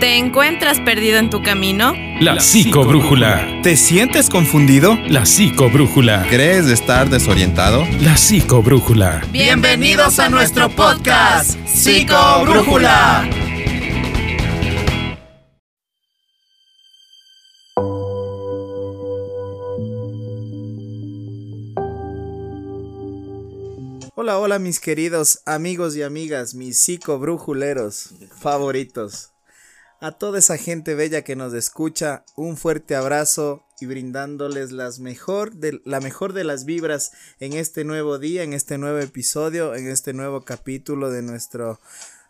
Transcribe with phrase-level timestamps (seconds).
[0.00, 1.94] ¿Te encuentras perdido en tu camino?
[2.20, 3.62] La psicobrújula.
[3.62, 4.94] ¿Te sientes confundido?
[5.08, 6.26] La psicobrújula.
[6.28, 7.82] ¿Crees estar desorientado?
[8.02, 9.22] La psicobrújula.
[9.32, 13.26] Bienvenidos a nuestro podcast, Psicobrújula.
[24.14, 29.32] Hola, hola mis queridos amigos y amigas, mis psicobrújuleros favoritos.
[29.98, 35.54] A toda esa gente bella que nos escucha, un fuerte abrazo y brindándoles las mejor
[35.54, 39.88] de, la mejor de las vibras en este nuevo día, en este nuevo episodio, en
[39.88, 41.80] este nuevo capítulo de nuestro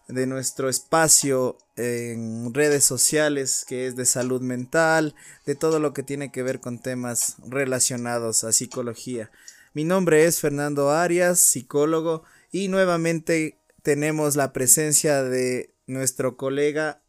[0.06, 6.04] de nuestro espacio en redes sociales que es de salud mental, de todo lo que
[6.04, 9.32] tiene que ver con temas relacionados a psicología.
[9.74, 17.00] Mi nombre es Fernando Arias, psicólogo, y nuevamente tenemos la presencia de nuestro colega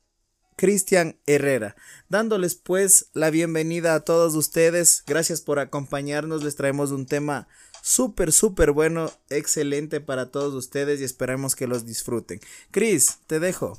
[0.58, 1.76] Cristian Herrera,
[2.10, 5.04] dándoles pues la bienvenida a todos ustedes.
[5.06, 6.44] Gracias por acompañarnos.
[6.44, 7.48] Les traemos un tema
[7.84, 12.42] súper, súper bueno, excelente para todos ustedes y esperemos que los disfruten.
[12.72, 13.78] Cris, te dejo.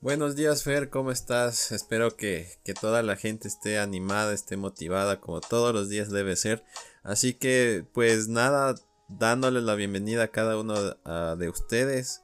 [0.00, 1.70] Buenos días, Fer, ¿cómo estás?
[1.70, 6.36] Espero que, que, toda la gente esté animada, esté motivada, como todos los días debe
[6.36, 6.64] ser.
[7.02, 8.74] Así que, pues nada,
[9.08, 12.22] dándoles la bienvenida a cada uno de ustedes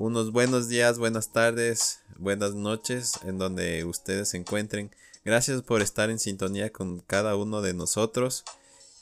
[0.00, 4.90] unos buenos días, buenas tardes, buenas noches en donde ustedes se encuentren.
[5.26, 8.42] Gracias por estar en sintonía con cada uno de nosotros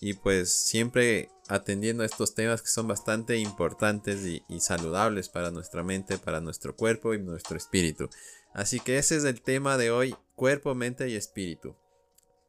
[0.00, 5.52] y pues siempre atendiendo a estos temas que son bastante importantes y, y, saludables para
[5.52, 8.10] nuestra mente, para nuestro cuerpo y nuestro espíritu.
[8.52, 11.76] Así que ese es el tema de hoy, cuerpo, mente y espíritu.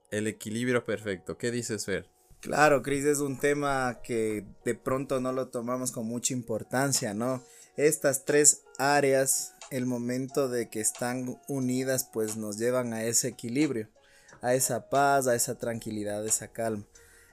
[0.10, 1.38] El equilibrio perfecto.
[1.38, 2.10] ¿Qué dices, Fer?
[2.42, 7.44] Claro, Cris, es un tema que de pronto no lo tomamos con mucha importancia, ¿no?
[7.88, 13.88] Estas tres áreas, el momento de que están unidas, pues nos llevan a ese equilibrio,
[14.42, 16.86] a esa paz, a esa tranquilidad, a esa calma.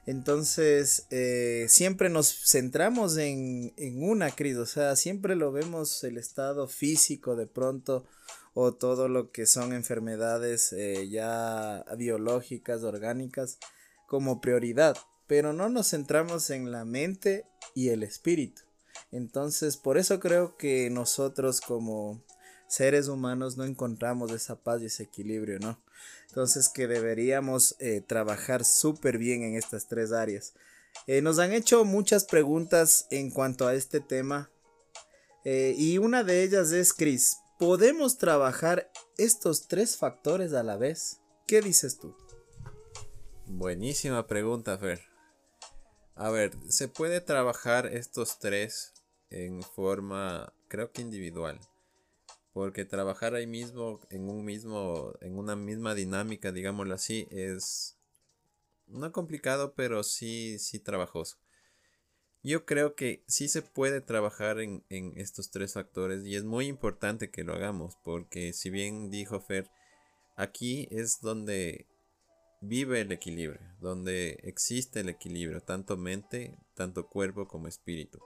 [0.06, 6.17] Entonces, eh, siempre nos centramos en, en una crisis, o sea, siempre lo vemos el
[6.17, 8.07] estado físico de pronto
[8.55, 13.58] o todo lo que son enfermedades eh, ya biológicas, orgánicas,
[14.07, 14.96] como prioridad,
[15.27, 18.65] pero no nos centramos en la mente y el espíritu.
[19.11, 22.22] Entonces, por eso creo que nosotros como
[22.68, 25.80] seres humanos no encontramos esa paz y ese equilibrio, ¿no?
[26.28, 30.55] Entonces, que deberíamos eh, trabajar súper bien en estas tres áreas.
[31.06, 34.50] Eh, nos han hecho muchas preguntas en cuanto a este tema.
[35.45, 41.20] Eh, y una de ellas es, Chris, ¿podemos trabajar estos tres factores a la vez?
[41.46, 42.16] ¿Qué dices tú?
[43.46, 45.00] Buenísima pregunta, Fer.
[46.16, 48.95] A ver, ¿se puede trabajar estos tres
[49.31, 51.61] en forma, creo que individual?
[52.53, 57.97] Porque trabajar ahí mismo, en un mismo, en una misma dinámica, digámoslo así, es
[58.87, 61.39] no complicado, pero sí, sí trabajoso.
[62.42, 66.67] Yo creo que sí se puede trabajar en, en estos tres factores y es muy
[66.67, 69.69] importante que lo hagamos, porque si bien dijo Fer,
[70.37, 71.87] aquí es donde
[72.61, 78.20] vive el equilibrio, donde existe el equilibrio, tanto mente, tanto cuerpo como espíritu.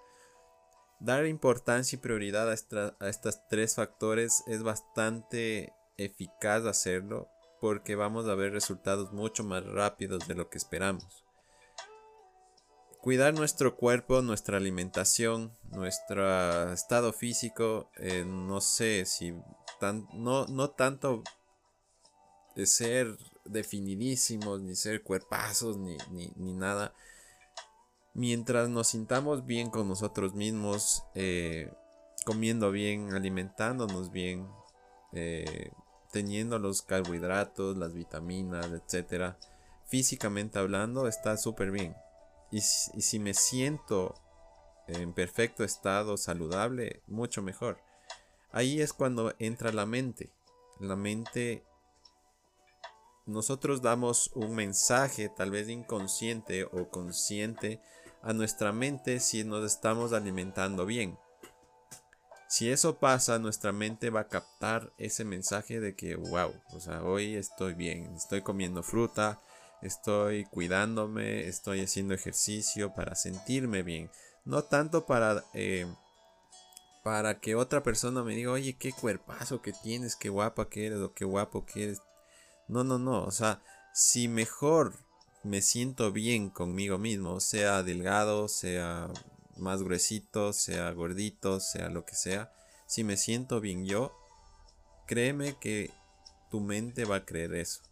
[1.01, 7.29] Dar importancia y prioridad a, estos tres factores es bastante eficaz hacerlo
[7.61, 11.25] porque vamos a ver resultados mucho más rápidos de lo que esperamos.
[13.01, 19.35] Cuidar nuestro cuerpo, nuestra alimentación, nuestro estado físico, eh, no sé si
[19.79, 21.23] tan, no, no tanto
[22.67, 26.95] ser definidísimos, ni ser cuerpazos, ni, ni, nada.
[28.15, 31.73] Mientras nos sintamos bien con nosotros mismos, eh,
[32.25, 34.49] comiendo bien, alimentándonos bien,
[35.13, 35.71] eh,
[36.11, 39.37] teniendo los carbohidratos, las vitaminas, etc.
[39.87, 41.97] Físicamente hablando, está súper bien.
[42.51, 44.15] Y, y si me siento
[44.89, 47.79] en perfecto estado saludable, mucho mejor.
[48.51, 50.33] Ahí es cuando entra la mente.
[50.81, 51.65] La mente
[53.27, 57.81] nosotros damos un mensaje tal vez inconsciente o consciente
[58.23, 61.19] a nuestra mente si nos estamos alimentando bien.
[62.49, 67.05] Si eso pasa, nuestra mente va a captar ese mensaje de que, wow, o sea,
[67.05, 69.41] hoy estoy bien, estoy comiendo fruta,
[69.83, 74.11] estoy cuidándome, estoy haciendo ejercicio para sentirme bien.
[74.45, 75.87] No tanto para, eh,
[77.05, 80.99] para que otra persona me diga, oye, qué cuerpazo que tienes, qué guapa que eres
[80.99, 82.03] o qué guapo que eres.
[82.67, 83.23] No, no, no.
[83.23, 83.63] O sea,
[83.95, 84.95] si mejor
[85.43, 89.09] me siento bien conmigo mismo, sea delgado, sea
[89.57, 92.53] más gruesito, sea gordito, sea lo que sea,
[92.87, 94.13] si me siento bien yo,
[95.07, 95.91] créeme que
[96.51, 97.83] tu mente va a creer eso.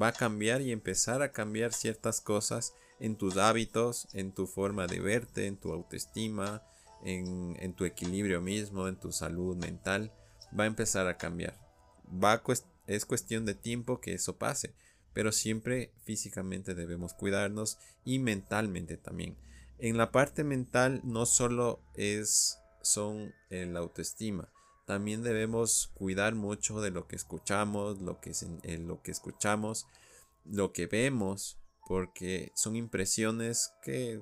[0.00, 4.86] Va a cambiar y empezar a cambiar ciertas cosas en tus hábitos, en tu forma
[4.86, 6.62] de verte, en tu autoestima,
[7.04, 10.12] en, tu equilibrio mismo, en tu salud mental.
[10.58, 11.54] Va a empezar a cambiar.
[12.12, 12.42] Va
[12.86, 14.74] es cuestión de tiempo que eso pase,
[15.14, 19.36] pero siempre físicamente debemos cuidarnos y mentalmente también.
[19.78, 24.52] En la parte mental no solo es son la autoestima,
[24.86, 28.32] también debemos cuidar mucho de lo que escuchamos, lo que,
[28.62, 29.86] eh, lo que escuchamos,
[30.44, 34.20] lo que vemos, porque son impresiones que,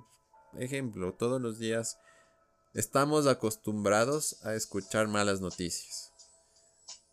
[0.58, 1.98] ejemplo, todos los días
[2.75, 6.12] estamos acostumbrados a escuchar malas noticias.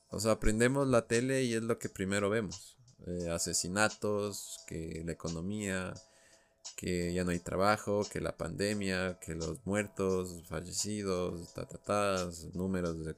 [0.09, 2.76] O sea, aprendemos la tele y es lo que primero vemos.
[3.06, 5.94] Eh, asesinatos, que la economía,
[6.76, 13.16] que ya no hay trabajo, que la pandemia, que los muertos, fallecidos, ta, números de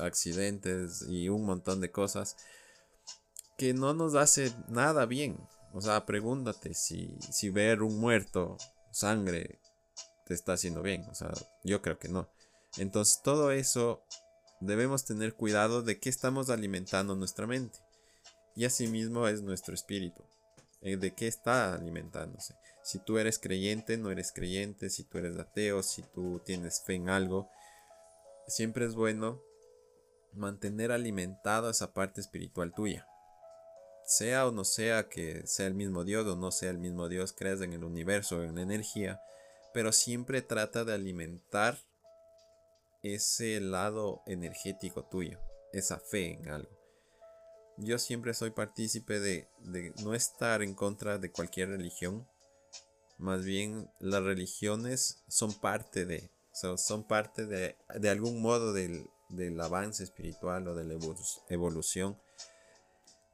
[0.00, 1.02] accidentes.
[1.08, 2.36] y un montón de cosas
[3.56, 5.38] que no nos hace nada bien.
[5.72, 8.56] O sea, pregúntate si, si ver un muerto,
[8.90, 9.60] sangre,
[10.26, 11.04] te está haciendo bien.
[11.10, 11.32] O sea,
[11.64, 12.28] yo creo que no.
[12.76, 14.04] Entonces todo eso
[14.60, 17.85] debemos tener cuidado de qué estamos alimentando nuestra mente.
[18.56, 20.24] Y asimismo es nuestro espíritu.
[20.82, 22.54] Eh, de qué está alimentándose.
[22.84, 26.94] Si tú eres creyente, no eres creyente, si tú eres ateo, si tú tienes fe
[26.94, 27.50] en algo,
[28.46, 29.42] siempre es bueno
[30.32, 33.06] mantener alimentado esa parte espiritual tuya.
[34.06, 37.32] Sea o no sea que sea el mismo Dios o no sea el mismo Dios,
[37.32, 39.20] creas en el universo, en la energía,
[39.74, 41.78] pero siempre trata de alimentar
[43.02, 45.40] ese lado energético tuyo,
[45.72, 46.75] esa fe en algo
[47.78, 49.48] yo siempre soy partícipe de,
[50.02, 52.26] no estar en contra de cualquier religión.
[53.18, 56.30] Más bien las religiones son parte de,
[57.08, 59.10] parte de, de algún modo del,
[59.60, 60.98] avance espiritual o de la
[61.48, 62.18] evolución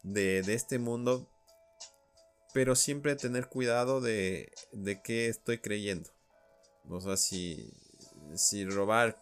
[0.03, 1.29] de, este mundo.
[2.53, 6.11] Pero siempre tener cuidado de, de qué estoy creyendo.
[6.89, 7.73] O sea, si,
[8.35, 9.17] si robar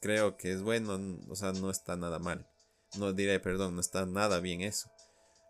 [0.00, 0.98] creo que es bueno,
[1.28, 2.49] o sea, no está nada mal
[2.98, 4.90] no diré perdón, no está nada bien eso.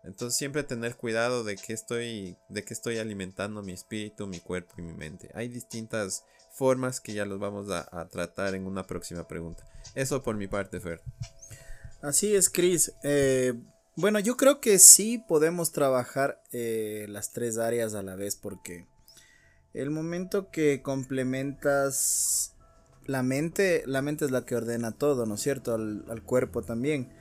[0.03, 4.73] Entonces siempre tener cuidado de que estoy, de que estoy alimentando mi espíritu, mi cuerpo
[4.77, 5.29] y mi mente.
[5.35, 6.23] Hay distintas
[6.53, 9.67] formas que ya los vamos a, tratar en una próxima pregunta.
[9.93, 11.01] Eso por mi parte, Fer.
[12.01, 12.93] Así es, Chris.
[13.03, 13.53] Eh,
[13.95, 18.87] bueno, yo creo que sí podemos trabajar eh, las tres áreas a la vez porque
[19.73, 22.55] el momento que complementas
[23.05, 25.75] la mente, la mente es la que ordena todo, ¿no es cierto?
[25.75, 27.20] al cuerpo también.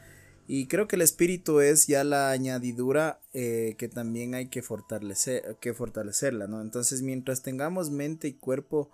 [0.52, 5.56] Y creo que el espíritu es ya la añadidura eh, que también hay que, fortalecer,
[5.60, 6.60] que fortalecerla, ¿no?
[6.60, 8.90] Entonces, mientras tengamos mente y cuerpo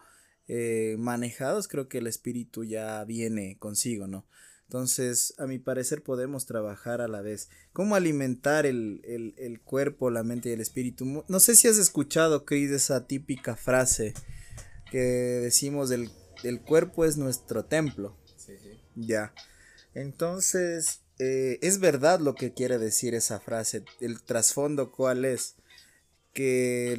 [0.48, 4.26] eh, manejados, creo que el espíritu ya viene consigo, ¿no?
[4.64, 7.48] Entonces, a mi parecer, podemos trabajar a la vez.
[7.72, 9.00] ¿Cómo alimentar el,
[9.38, 11.24] el, cuerpo, la mente y el espíritu?
[11.26, 14.12] No sé si has escuchado, Chris, esa típica frase
[14.90, 16.10] que decimos: el,
[16.44, 18.14] el cuerpo es nuestro templo.
[18.36, 18.78] Sí, sí.
[18.94, 19.32] Ya.
[19.94, 23.84] Entonces, eh, es verdad lo que quiere decir esa frase.
[24.00, 25.56] El trasfondo, ¿cuál es?
[26.34, 26.92] Que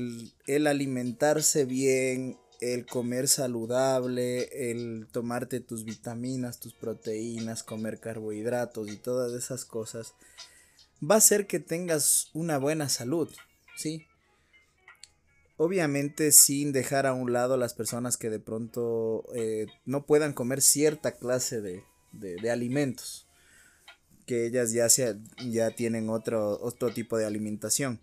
[0.48, 8.98] el, alimentarse bien, el comer saludable, el tomarte tus vitaminas, tus proteínas, comer carbohidratos y
[8.98, 10.16] todas esas cosas,
[11.00, 13.30] va a hacer que tengas una buena salud,
[13.76, 14.08] ¿sí?
[15.58, 20.62] Obviamente sin dejar a un lado las personas que de pronto eh, no puedan comer
[20.64, 23.27] cierta clase de alimentos
[24.28, 24.88] que ellas ya,
[25.50, 28.00] ya tienen otro, otro tipo de alimentación.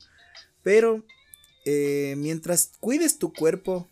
[0.64, 1.04] Pero
[1.64, 3.86] eh, mientras cuides tu cuerpo,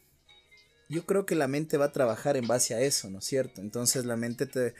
[0.88, 3.60] yo creo que la mente va a trabajar en base a eso, ¿no es cierto?
[3.60, 4.74] Entonces la mente te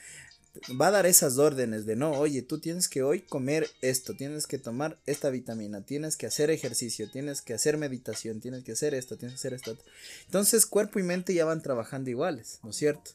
[0.78, 4.47] va a dar esas órdenes de no, oye, tú tienes que hoy comer esto, tienes
[4.47, 8.94] que tomar esta vitamina, tienes que hacer ejercicio, tienes que hacer meditación, tienes que hacer
[8.94, 9.78] esto, tienes que hacer esto.
[10.26, 13.12] Entonces cuerpo y mente ya van trabajando iguales, ¿no es cierto?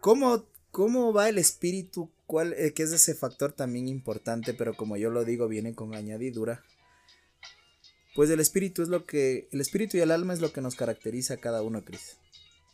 [0.00, 4.96] ¿Cómo, cómo va el espíritu cuál, eh, que es ese factor también importante, pero como
[4.96, 6.64] yo lo digo, viene con añadidura.
[8.14, 10.74] Pues el espíritu es lo que, el espíritu y el alma es lo que nos
[10.74, 12.16] caracteriza a cada uno, Cris,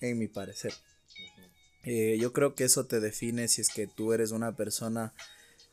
[0.01, 0.73] en mi parecer.
[1.83, 5.13] Eh, yo creo que eso te define si es que tú eres una persona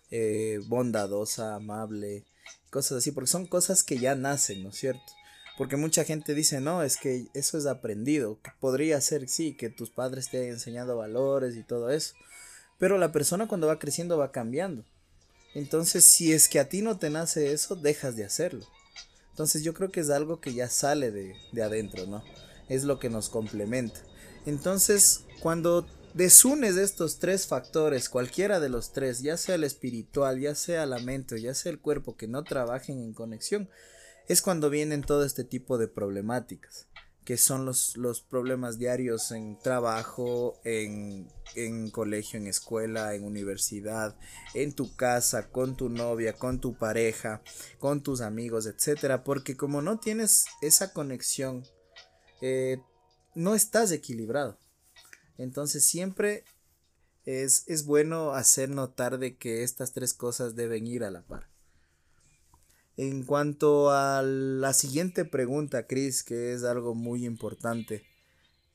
[0.09, 2.25] eh, bondadosa, amable,
[2.71, 5.13] cosas así, porque son cosas que ya nacen, ¿no es cierto?
[5.59, 9.91] Porque mucha gente dice, no, es que eso es aprendido, podría ser, sí, que tus
[9.91, 12.15] padres te hayan enseñado valores y todo eso,
[12.77, 14.83] pero la persona cuando va creciendo va cambiando.
[15.53, 18.65] Entonces, si es que a ti no te nace eso, dejas de hacerlo.
[19.29, 22.23] Entonces, yo creo que es algo que ya sale de, adentro, ¿no?
[22.67, 24.01] Es lo que nos complementa.
[24.45, 30.55] Entonces, cuando desunes estos tres factores, cualquiera de los tres, ya sea el espiritual, ya
[30.55, 33.69] sea la mente o ya sea el cuerpo, que no trabajen en conexión,
[34.27, 36.87] es cuando vienen todo este tipo de problemáticas,
[37.25, 44.15] que son los, los problemas diarios en trabajo, en, en colegio, en escuela, en universidad,
[44.53, 47.41] en tu casa, con tu novia, con tu pareja,
[47.79, 51.65] con tus amigos, etcétera, porque como no tienes esa conexión,
[52.41, 52.77] eh,
[53.33, 54.59] no estás equilibrado.
[55.39, 56.45] Entonces siempre
[57.25, 61.49] es, es, bueno hacer notar de que estas tres cosas deben ir a la par.
[62.97, 68.05] En cuanto a la siguiente pregunta, Chris, que es algo muy importante,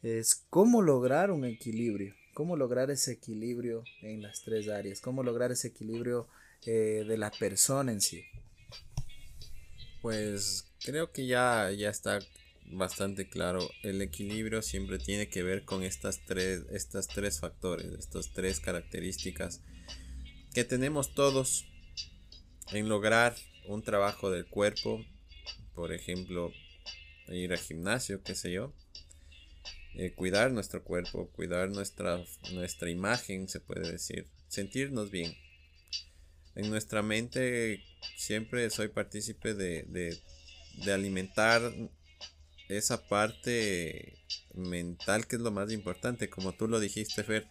[0.03, 5.53] es cómo lograr un equilibrio, cómo lograr ese equilibrio en las tres áreas, cómo lograr
[5.53, 6.29] ese equilibrio
[6.67, 8.23] eh, de la persona en sí.
[10.03, 12.19] Pues creo que ya, ya está
[12.73, 13.69] bastante claro.
[13.83, 19.63] El equilibrio siempre tiene que ver con estas tres, estas tres factores, estas tres características
[20.53, 21.67] que tenemos todos
[22.73, 23.35] en lograr
[23.67, 25.05] un trabajo del cuerpo,
[25.75, 26.53] por ejemplo,
[27.29, 28.73] ir al gimnasio, qué sé yo.
[29.95, 35.35] Eh, cuidar nuestro cuerpo, cuidar nuestra, nuestra imagen, se puede decir, sentirnos bien.
[36.55, 37.83] En nuestra mente
[38.17, 40.19] siempre soy partícipe de, de,
[40.85, 41.63] de alimentar
[42.73, 44.15] esa parte
[44.55, 47.47] mental que es lo más importante, como tú lo dijiste, Fer,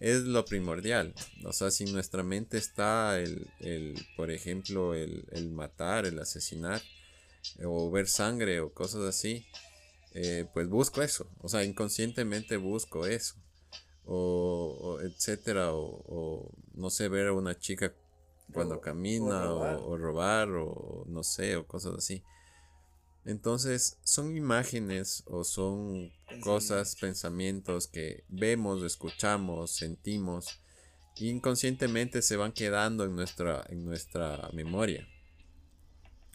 [0.00, 1.14] es lo primordial.
[1.44, 6.82] O sea, si nuestra mente está el, el por ejemplo, el, el, matar, el asesinar,
[7.64, 9.46] o ver sangre o cosas así,
[10.14, 11.28] eh, pues busco eso.
[11.40, 13.34] O sea, inconscientemente busco eso.
[14.10, 17.92] O, etcétera, o, no sé, ver a una chica
[18.54, 22.22] cuando camina, o robar, o no sé, o cosas así.
[23.28, 30.62] Entonces, son imágenes o son cosas, pensamientos que vemos, escuchamos, sentimos,
[31.16, 35.06] inconscientemente se van quedando en nuestra, en nuestra memoria.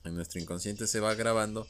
[0.03, 1.67] En nuestro inconsciente se va grabando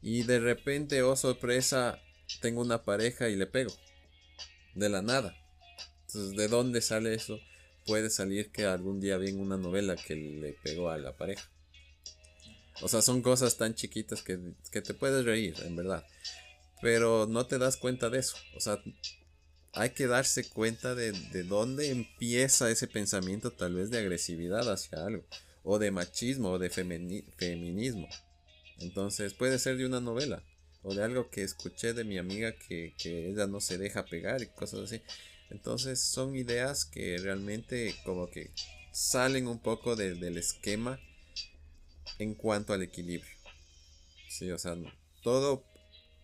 [0.00, 2.00] y de repente, oh sorpresa,
[2.40, 3.74] tengo una pareja y le pego.
[4.74, 5.36] De la nada.
[6.06, 7.38] Entonces, ¿de dónde sale eso?
[7.84, 11.50] Puede salir que algún día vi una novela que le pegó a la pareja.
[12.82, 14.38] O sea, son cosas tan chiquitas que,
[14.80, 16.04] te puedes reír, en verdad.
[16.82, 18.36] Pero no te das cuenta de eso.
[18.56, 18.82] O sea,
[19.72, 25.04] hay que darse cuenta de, de dónde empieza ese pensamiento tal vez de agresividad hacia
[25.04, 25.24] algo.
[25.62, 28.08] O de machismo o de feminismo.
[28.78, 30.42] Entonces puede ser de una novela.
[30.82, 34.42] O de algo que escuché de mi amiga que, que ella no se deja pegar
[34.42, 35.00] y cosas así.
[35.48, 38.50] Entonces son ideas que realmente como que
[38.92, 41.00] salen un poco del esquema
[42.18, 43.30] en cuanto al equilibrio.
[44.28, 44.76] Sí, o sea,
[45.22, 45.64] todo,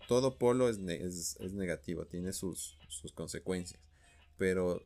[0.09, 3.81] todo polo es, es, negativo, tiene sus, sus consecuencias.
[4.37, 4.83] Pero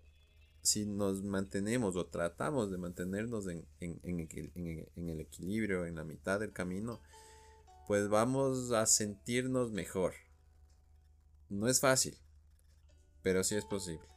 [0.63, 6.41] si nos mantenemos o tratamos de mantenernos en, en, en, el equilibrio, en la mitad
[6.41, 7.01] del camino,
[7.87, 10.15] pues vamos a sentirnos mejor.
[11.51, 12.17] No es fácil,
[13.23, 14.09] pero sí es posible.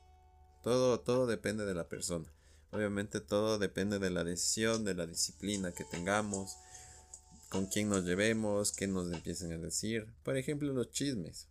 [0.64, 2.32] Todo, todo depende de la persona.
[2.72, 6.58] Obviamente todo depende de la decisión, de la disciplina que tengamos,
[7.50, 10.08] con quién nos llevemos, qué nos empiecen a decir.
[10.24, 11.48] Por ejemplo, los chismes.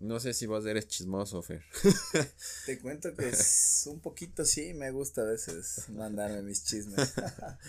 [0.00, 1.62] No sé si vos eres chismoso, Fer.
[2.66, 7.14] Te cuento que es un poquito sí, me gusta a veces mandarme mis chismes.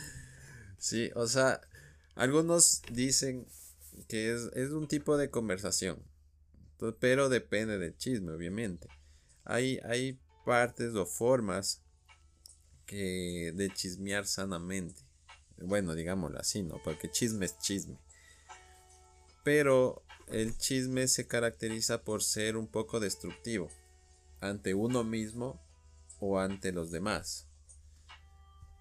[0.77, 1.59] sí, o sea,
[2.13, 3.47] algunos dicen
[4.07, 6.03] que es, es un tipo de conversación,
[6.99, 8.87] pero depende del chisme, obviamente.
[9.43, 11.81] Hay, hay partes o formas
[12.85, 15.01] que de chismear sanamente.
[15.61, 16.81] Bueno, digámoslo así, ¿no?
[16.83, 17.97] Porque chisme es chisme.
[19.43, 23.69] Pero el chisme se caracteriza por ser un poco destructivo
[24.41, 25.59] ante uno mismo
[26.19, 27.49] o ante los demás.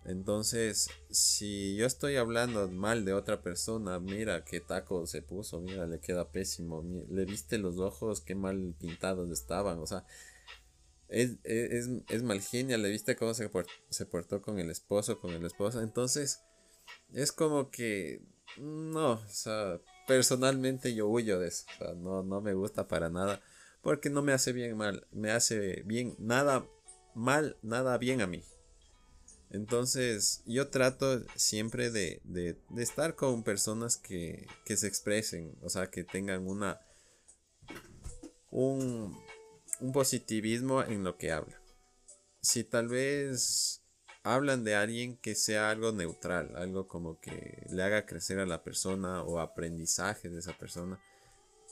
[0.04, 5.86] Entonces, si yo estoy hablando mal de otra persona, mira qué taco se puso, mira,
[5.86, 10.06] le queda pésimo, le viste los ojos, qué mal pintados estaban, o sea,
[11.08, 13.50] es, es, es mal genia, le viste cómo se,
[13.90, 16.40] se portó con el esposo, con el esposo, entonces
[17.12, 18.22] es como que
[18.56, 23.10] no, o sea, personalmente yo huyo de eso, o sea, no, no me gusta para
[23.10, 23.40] nada,
[23.82, 26.66] porque no me hace bien mal, me hace bien nada
[27.14, 28.44] mal, nada bien a mí.
[29.50, 35.70] Entonces yo trato siempre de, de, de estar con personas que, que, se expresen, o
[35.70, 36.80] sea, que tengan una
[38.50, 39.16] un,
[39.80, 41.60] un positivismo en lo que hablan.
[42.40, 43.77] Si tal vez
[44.34, 48.62] hablan de alguien que sea algo neutral, algo como que le haga crecer a la
[48.62, 51.00] persona o aprendizaje de esa persona.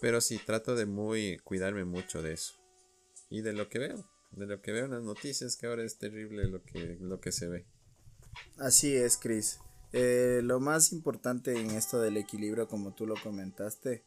[0.00, 2.54] Pero sí, trato de muy cuidarme mucho de eso.
[3.30, 5.98] Y de lo que veo, De lo que veo en las noticias, que ahora es
[5.98, 7.66] terrible lo que, lo que se ve.
[8.58, 9.58] Así es, Chris.
[9.92, 14.04] Eh, lo más importante en esto del equilibrio, como tú lo comentaste,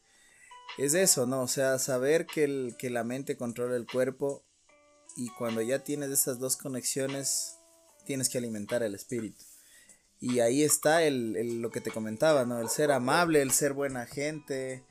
[0.78, 1.42] es eso, ¿no?
[1.42, 4.46] O sea, saber que, el, que la mente controla el cuerpo
[5.16, 7.59] y cuando ya tienes esas dos conexiones,
[8.10, 9.46] tienes que alimentar el espíritu.
[10.20, 12.60] Y ahí está el, lo que te comentaba, ¿no?
[12.60, 14.84] El ser amable, el ser buena gente,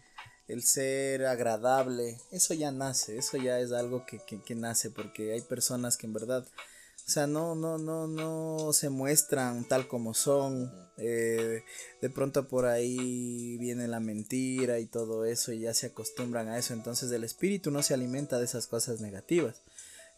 [0.46, 2.20] el ser agradable.
[2.30, 6.12] Eso ya nace, eso ya es algo que, que nace porque hay personas que en
[6.12, 6.46] verdad
[7.08, 10.70] o sea, no, no, no, no se muestran tal como son.
[10.98, 11.64] Eh,
[12.02, 16.58] de pronto por ahí viene la mentira y todo eso y ya se acostumbran a
[16.58, 16.74] eso.
[16.74, 19.62] Entonces el espíritu no se alimenta de esas cosas negativas.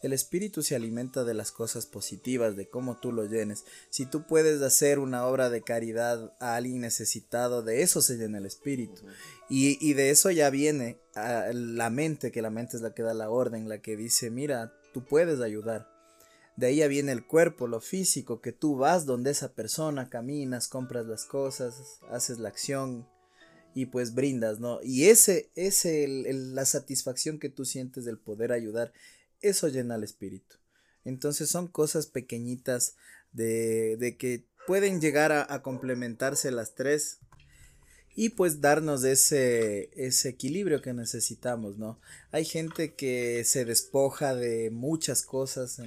[0.01, 3.65] El espíritu se alimenta de las cosas positivas, de cómo tú lo llenes.
[3.89, 8.39] Si tú puedes hacer una obra de caridad a alguien necesitado, de eso se llena
[8.39, 9.03] el espíritu.
[9.49, 13.13] Y, y de eso ya viene la mente, que la mente es la que da
[13.13, 15.87] la orden, la que dice, mira, tú puedes ayudar.
[16.57, 20.67] De ahí ya viene el cuerpo, lo físico, que tú vas donde esa persona, caminas,
[20.67, 23.07] compras las cosas, haces la acción
[23.73, 24.79] y pues brindas, ¿no?
[24.83, 28.91] Y ese, ese, la satisfacción que tú sientes del poder ayudar,
[29.41, 30.55] eso llena el espíritu.
[31.03, 32.95] Entonces son cosas pequeñitas
[33.31, 37.19] de, de que pueden llegar a, a, complementarse las tres
[38.15, 41.99] y pues darnos ese, ese equilibrio que necesitamos, ¿no?
[42.31, 45.81] Hay gente que se despoja de muchas cosas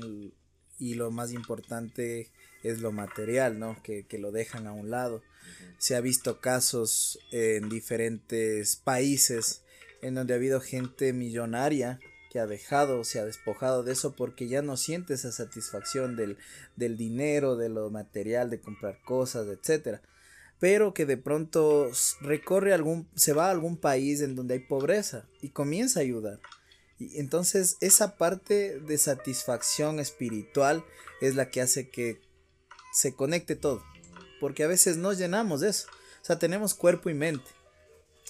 [0.79, 2.31] y lo más importante
[2.63, 3.77] es lo material, ¿no?
[3.83, 5.23] Que, lo dejan a un lado.
[5.79, 9.63] Se ha visto casos en diferentes países
[10.01, 12.01] en donde ha habido gente millonaria
[12.35, 16.37] que ha dejado, se ha despojado de eso porque ya no siente esa satisfacción del,
[16.75, 20.03] del dinero, de lo material, de comprar cosas, etcétera.
[20.59, 25.29] Pero que de pronto recorre algún, se va a algún país en donde hay pobreza
[25.41, 26.41] y comienza a ayudar
[26.99, 30.85] y entonces esa parte de satisfacción espiritual
[31.21, 32.21] es la que hace que
[32.93, 33.83] se conecte todo.
[34.41, 35.89] Porque a veces nos llenamos de eso.
[36.23, 37.51] O sea, tenemos cuerpo y mente.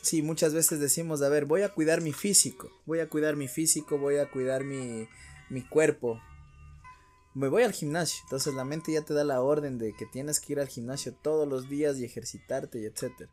[0.04, 3.48] Sí, muchas veces decimos, a ver, voy a cuidar mi físico, voy a cuidar mi
[3.48, 5.08] físico, voy a cuidar mi,
[5.48, 6.20] mi cuerpo.
[7.32, 8.20] Me voy al gimnasio.
[8.24, 11.14] Entonces la mente ya te da la orden de que tienes que ir al gimnasio
[11.14, 13.30] todos los días y ejercitarte y etcétera.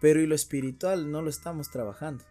[0.00, 2.24] Pero y lo espiritual no lo estamos trabajando.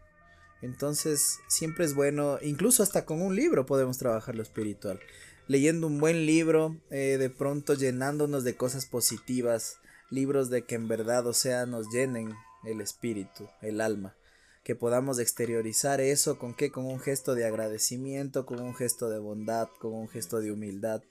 [0.61, 5.01] Entonces, siempre es bueno, incluso hasta con un libro podemos trabajar lo espiritual.
[5.49, 10.87] Leyendo un buen libro, eh, de pronto llenándonos de cosas positivas, libros de que en
[10.87, 12.33] verdad, o sea, nos llenen
[12.67, 14.15] el espíritu, el alma.
[14.63, 16.71] Que podamos exteriorizar eso con qué?
[16.71, 21.01] Con un gesto de agradecimiento, con un gesto de bondad, con un gesto de humildad.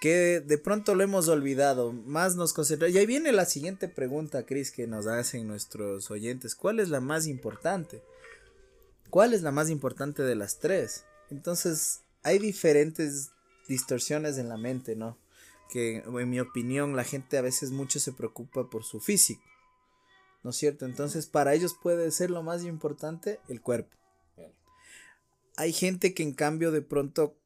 [0.00, 2.94] Que de pronto lo hemos olvidado, más nos concentramos.
[2.94, 6.56] Y ahí viene la siguiente pregunta, Cris, que nos hacen nuestros oyentes.
[6.56, 8.02] ¿Cuál es la más importante?
[9.10, 11.04] ¿Cuál es la más importante de las tres?
[11.30, 13.30] Entonces, hay diferentes
[13.68, 15.18] distorsiones en la mente, ¿no?
[15.70, 19.42] Que en mi opinión la gente a veces mucho se preocupa por su físico.
[20.42, 20.86] ¿No es cierto?
[20.86, 23.96] Entonces, para ellos puede ser lo más importante el cuerpo.
[25.56, 27.36] Hay gente que en cambio de pronto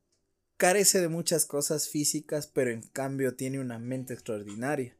[0.56, 4.96] carece de muchas cosas físicas, pero en cambio tiene una mente extraordinaria.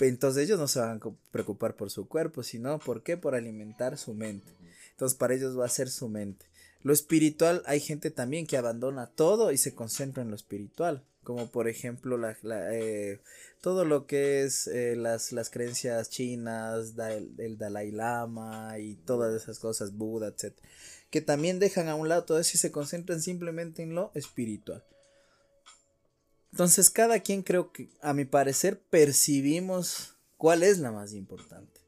[0.00, 3.16] Entonces ellos no se van a preocupar por su cuerpo, sino ¿por qué?
[3.16, 4.52] Por alimentar su mente.
[4.92, 6.46] Entonces para ellos va a ser su mente.
[6.82, 11.04] Lo espiritual, hay gente también que abandona todo y se concentra en lo espiritual.
[11.22, 12.36] Como por ejemplo la,
[12.72, 13.20] eh,
[13.60, 19.58] todo lo que es eh, las, las, creencias chinas, el, Dalai Lama y todas esas
[19.58, 20.56] cosas, Buda, etc.
[21.10, 24.82] Que también dejan a un lado todo eso y se concentran simplemente en lo espiritual.
[26.52, 31.80] Entonces cada quien creo que, a mi parecer, percibimos cuál es la más importante.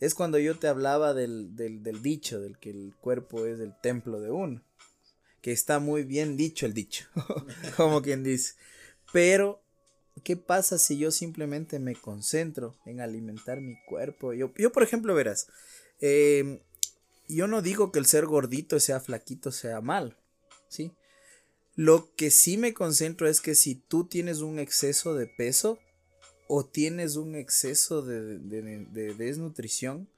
[0.00, 3.74] Es cuando yo te hablaba del, del, del dicho, del que el cuerpo es el
[3.80, 4.62] templo de uno.
[5.42, 7.06] Que está muy bien dicho el dicho,
[7.76, 8.54] como quien dice.
[9.12, 9.62] Pero,
[10.24, 14.32] ¿qué pasa si yo simplemente me concentro en alimentar mi cuerpo?
[14.32, 15.48] Yo, yo por ejemplo, verás,
[16.00, 16.60] em,
[17.28, 20.16] yo no digo que el ser gordito, sea flaquito, sea mal,
[20.68, 20.92] ¿sí?
[21.76, 25.78] Lo que sí me concentro es que si tú tienes un exceso de peso,
[26.52, 28.40] o tienes un exceso de,
[29.16, 30.08] desnutrición,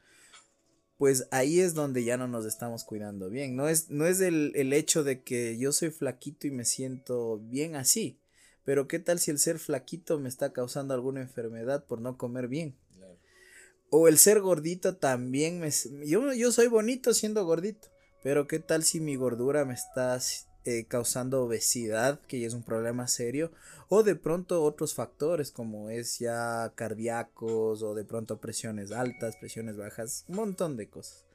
[0.97, 3.55] pues ahí es donde ya no nos estamos cuidando bien.
[3.55, 7.39] No es, no es el, el, hecho de que yo soy flaquito y me siento
[7.39, 8.19] bien así.
[8.65, 12.49] Pero qué tal si el ser flaquito me está causando alguna enfermedad por no comer
[12.49, 12.77] bien.
[13.91, 15.71] O el ser gordito también me...
[16.07, 17.89] Yo, yo soy bonito siendo gordito.
[18.23, 20.19] Pero qué tal si mi gordura me está
[20.65, 23.51] eh, causando obesidad, que ya es un problema serio,
[23.89, 29.77] o de pronto otros factores como es ya cardíacos o de pronto presiones altas, presiones
[29.77, 31.27] bajas, un montón de cosas.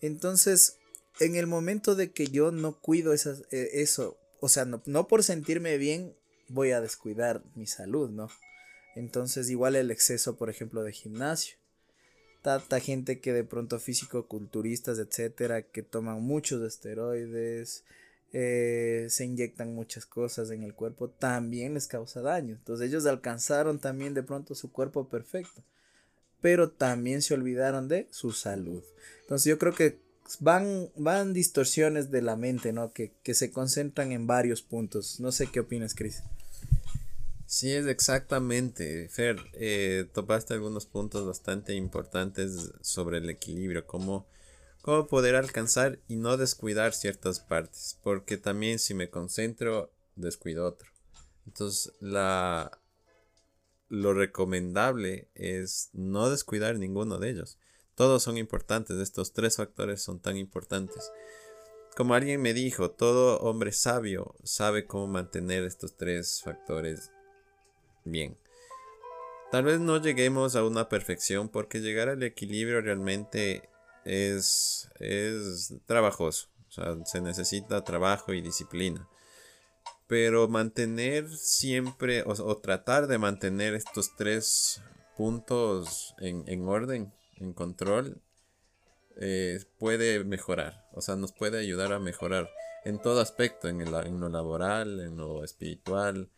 [0.00, 0.76] Entonces,
[1.20, 5.08] en el momento de que yo no cuido esas, eh, eso o sea, no, no
[5.08, 6.14] por sentirme bien
[6.48, 8.28] voy a descuidar mi salud, ¿no?
[8.94, 11.56] Entonces igual el exceso, por ejemplo, de gimnasio.
[12.42, 17.84] Tanta gente que de pronto físico-culturistas, etcétera, que toman muchos esteroides,
[18.32, 22.54] eh, se inyectan muchas cosas en el cuerpo, también les causa daño.
[22.54, 25.62] Entonces ellos alcanzaron también de pronto su cuerpo perfecto,
[26.40, 28.82] pero también se olvidaron de su salud.
[29.22, 29.98] Entonces yo creo que
[30.40, 32.92] van, van distorsiones de la mente, ¿no?
[32.92, 35.20] Que, que se concentran en varios puntos.
[35.20, 36.22] No sé qué opinas, Cris.
[37.48, 39.38] Sí, es exactamente, Fer.
[39.54, 44.28] Eh, topaste algunos puntos bastante importantes sobre el equilibrio, cómo,
[44.82, 50.90] cómo poder alcanzar y no descuidar ciertas partes, porque también si me concentro, descuido otro.
[51.46, 52.82] Entonces, la,
[53.88, 57.56] lo recomendable es no descuidar ninguno de ellos.
[57.94, 61.10] Todos son importantes, estos tres factores son tan importantes.
[61.96, 67.10] Como alguien me dijo, todo hombre sabio sabe cómo mantener estos tres factores
[68.10, 68.36] bien.
[69.50, 73.68] Tal vez no lleguemos a una perfección porque llegar al equilibrio realmente
[74.04, 76.48] es, es trabajoso.
[77.04, 79.08] Se necesita trabajo y disciplina.
[80.06, 84.82] Pero mantener siempre o, tratar de mantener estos tres
[85.16, 88.20] puntos en, en orden en control
[89.20, 92.48] eh, puede mejorar, o sea, nos puede ayudar a mejorar
[92.84, 96.30] en todo aspecto, en, el, en lo laboral, en lo espiritual,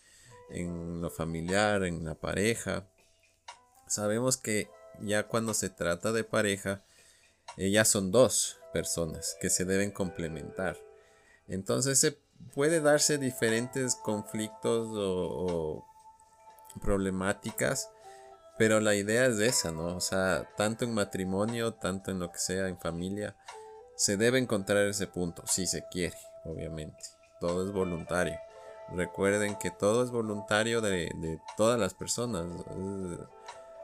[0.50, 2.86] en lo familiar, en la pareja.
[3.86, 4.68] Sabemos que
[5.00, 6.82] ya cuando se trata de pareja,
[7.56, 10.78] ya son dos personas que se deben complementar.
[11.48, 12.18] Entonces se
[12.54, 15.84] puede darse diferentes conflictos o
[16.80, 17.90] problemáticas
[18.60, 19.96] pero la idea es esa, ¿no?
[19.96, 23.34] O sea, tanto en matrimonio, tanto en lo que sea, en familia,
[23.96, 26.98] se debe encontrar ese punto, si se quiere, obviamente.
[27.40, 28.38] Todo es voluntario.
[28.94, 32.46] Recuerden que todo es voluntario de, todas las personas.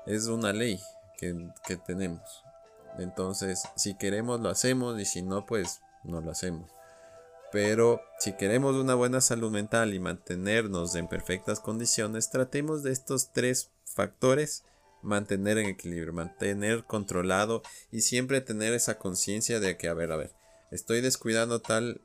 [0.06, 0.80] Es, una ley
[1.18, 2.44] que, que tenemos.
[2.98, 6.70] Entonces, si queremos lo hacemos y si no, pues no lo hacemos.
[7.52, 13.32] Pero si queremos una buena salud mental y mantenernos en perfectas condiciones, tratemos de estos
[13.32, 14.64] tres factores
[15.02, 20.16] mantener en equilibrio, mantener controlado y siempre tener esa conciencia de que, a ver, a
[20.16, 20.32] ver,
[20.70, 22.00] estoy descuidando tal,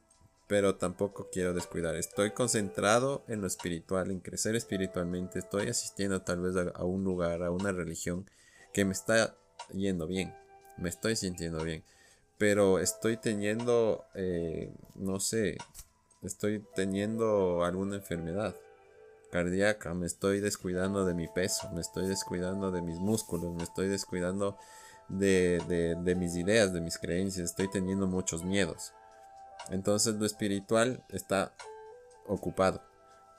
[0.51, 1.95] pero tampoco quiero descuidar.
[1.95, 5.39] Estoy concentrado en lo espiritual, en crecer espiritualmente.
[5.39, 8.29] Estoy asistiendo tal vez a, un lugar, a una religión
[8.73, 9.33] que me está
[9.73, 10.35] yendo bien,
[10.75, 11.85] me estoy sintiendo bien.
[12.37, 15.55] Pero estoy teniendo, eh, no sé,
[16.21, 18.53] estoy teniendo alguna enfermedad
[19.31, 23.87] cardíaca, me estoy descuidando de mi peso, me estoy descuidando de mis músculos, me estoy
[23.87, 24.57] descuidando
[25.07, 28.91] de, de, mis ideas, de mis creencias, estoy teniendo muchos miedos.
[29.69, 31.53] Entonces lo espiritual está
[32.27, 32.81] ocupado,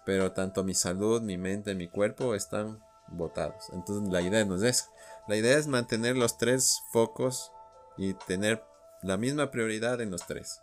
[0.04, 3.68] pero tanto mi salud, mi mente, mi cuerpo están botados.
[3.72, 4.84] Entonces la idea no es eso.
[5.28, 7.52] La idea es mantener los tres focos
[7.96, 8.62] y tener
[9.02, 10.60] la misma prioridad en los tres.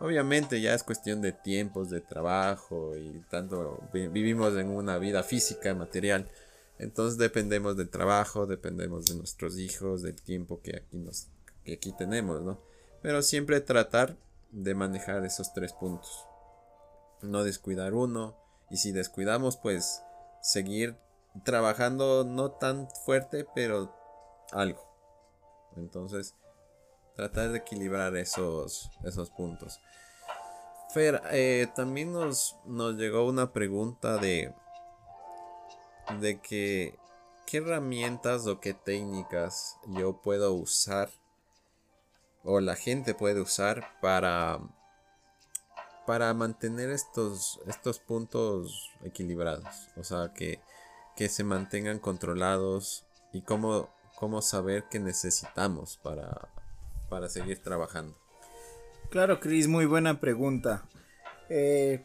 [0.00, 5.74] Obviamente ya es cuestión de tiempos de trabajo y tanto vivimos en una vida física,
[5.74, 6.28] material.
[6.78, 11.28] Entonces dependemos del trabajo, dependemos de nuestros hijos, del tiempo que aquí, nos,
[11.64, 12.60] que aquí tenemos, ¿no?
[13.02, 14.16] Pero siempre tratar
[14.54, 16.26] de manejar esos tres puntos.
[17.22, 18.36] No descuidar uno.
[18.70, 20.02] Y si descuidamos, pues
[20.40, 20.96] seguir
[21.44, 23.94] trabajando no tan fuerte, pero
[24.52, 24.80] algo.
[25.76, 26.34] Entonces,
[27.16, 29.80] tratar de equilibrar esos, esos puntos.
[30.92, 34.54] Fer, eh, también nos, nos llegó una pregunta de,
[36.20, 36.96] de que
[37.46, 41.10] qué herramientas o qué técnicas yo puedo usar
[42.44, 44.60] o la gente puede usar para
[46.06, 50.60] para mantener estos estos puntos equilibrados o sea que,
[51.16, 53.04] que se mantengan controlados
[53.34, 56.48] y cómo, cómo saber qué necesitamos para,
[57.10, 58.16] para seguir trabajando?
[59.10, 60.84] Claro, Cris, muy buena pregunta.
[61.48, 62.04] Eh,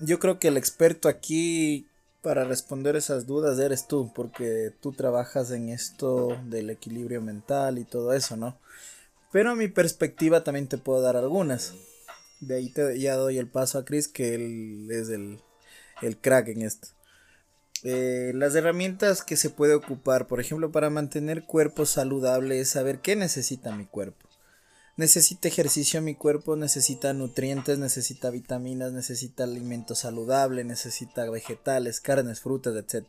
[0.00, 1.86] yo creo que el experto aquí
[2.22, 7.84] para responder esas dudas eres tú, porque tú trabajas en esto del equilibrio mental y
[7.84, 8.56] todo eso, ¿no?
[9.34, 11.74] Pero a mi perspectiva también te puedo dar algunas.
[12.38, 15.40] De ahí te, ya doy el paso a Chris, que él es el,
[16.20, 16.86] crack en esto.
[17.82, 23.00] Eh, las herramientas que se puede ocupar, por ejemplo, para mantener cuerpo saludable es saber
[23.00, 24.28] qué necesita mi cuerpo
[24.96, 32.76] necesita ejercicio mi cuerpo, necesita nutrientes, necesita vitaminas, necesita alimento saludable, necesita vegetales, carnes, frutas,
[32.76, 33.04] etc.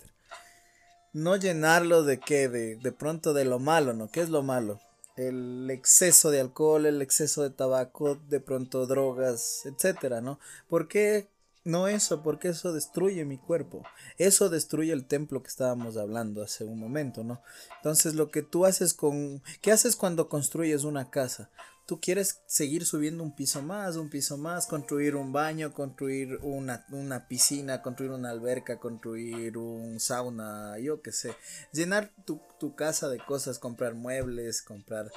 [1.14, 4.10] No llenarlo de qué, de, de pronto de lo malo, ¿no?
[4.10, 4.82] ¿Qué es lo malo?
[5.16, 10.40] El exceso de alcohol, el exceso de tabaco, de pronto drogas, etcétera, ¿no?
[10.68, 11.30] ¿Por qué
[11.64, 12.22] no eso?
[12.22, 13.84] Porque eso destruye mi cuerpo.
[14.18, 17.42] Eso destruye el templo que estábamos hablando hace un momento, ¿no?
[17.78, 19.42] Entonces lo que tú haces con...
[19.62, 21.50] ¿Qué haces cuando construyes una casa?
[21.86, 26.86] Tú quieres seguir subiendo un piso más, un piso más, construir un baño, construir una,
[26.90, 31.36] una piscina, construir una alberca, construir un sauna, yo qué sé.
[31.72, 35.12] Llenar tu, tu casa de cosas, comprar muebles, comprar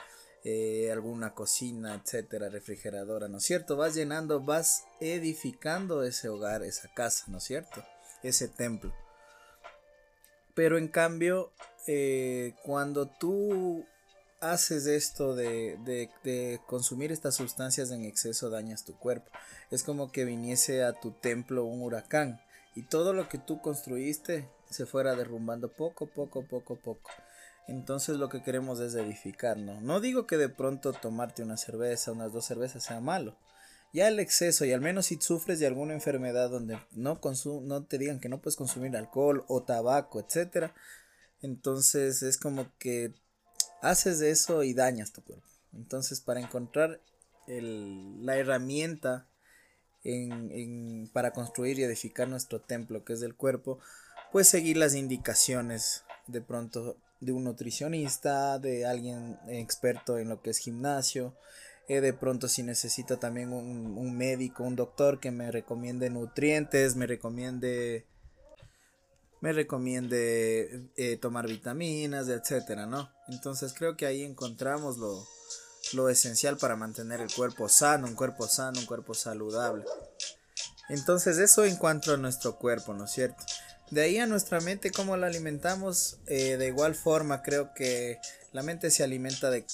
[0.44, 3.76] eh, alguna cocina, etcétera, refrigeradora, ¿no es cierto?
[3.76, 7.84] Vas llenando, vas edificando ese hogar, esa casa, ¿no es cierto?
[8.22, 8.94] Ese templo.
[10.54, 11.52] Pero en cambio,
[11.86, 13.84] eh, cuando tú
[14.40, 19.30] haces esto de, de, de, consumir estas sustancias en exceso, dañas tu cuerpo.
[19.70, 22.40] Es como que viniese a tu templo un huracán
[22.74, 27.10] y todo lo que tú construiste se fuera derrumbando poco, poco, poco, poco.
[27.66, 29.80] Entonces lo que queremos es edificar, ¿no?
[29.80, 33.36] No digo que de pronto tomarte una cerveza, unas dos cervezas sea malo.
[33.92, 37.20] Ya el exceso, y al menos si sufres de alguna enfermedad donde no,
[37.62, 40.74] no te digan que no puedes consumir alcohol o tabaco, etcétera,
[41.40, 43.14] entonces es como que
[43.82, 45.46] haces eso y dañas tu cuerpo.
[45.72, 47.00] Entonces para encontrar
[47.46, 49.26] el, la herramienta
[50.04, 53.78] en, en, para construir y edificar nuestro templo, que es el cuerpo,
[54.32, 60.50] pues seguir las indicaciones de pronto de un nutricionista, de alguien experto en lo que
[60.50, 61.34] es gimnasio.
[61.88, 66.96] Eh, de pronto si necesito también un, un, médico, un doctor que me recomiende nutrientes,
[66.96, 68.04] me recomiende
[69.40, 73.10] me recomiende eh, tomar vitaminas, etcétera, ¿no?
[73.28, 75.26] Entonces creo que ahí encontramos lo,
[75.92, 79.84] lo esencial para mantener el cuerpo sano, un cuerpo sano, un cuerpo saludable.
[80.88, 83.44] Entonces eso en cuanto a nuestro cuerpo, ¿no es cierto?
[83.90, 88.18] De ahí a nuestra mente, cómo la alimentamos, eh, de igual forma creo que
[88.52, 89.64] la mente se alimenta de,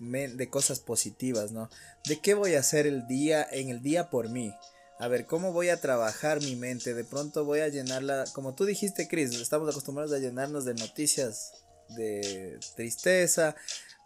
[0.00, 1.70] de cosas positivas, ¿no?
[2.06, 4.54] ¿De qué voy a hacer el día en el día por mí?
[5.02, 6.94] A ver, ¿cómo voy a trabajar mi mente?
[6.94, 11.54] De pronto voy a llenarla, como tú dijiste, Chris, estamos acostumbrados a llenarnos de noticias
[11.88, 13.56] de tristeza,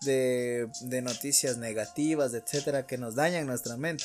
[0.01, 0.71] de,
[1.03, 4.05] noticias negativas, etcétera, que nos dañan nuestra mente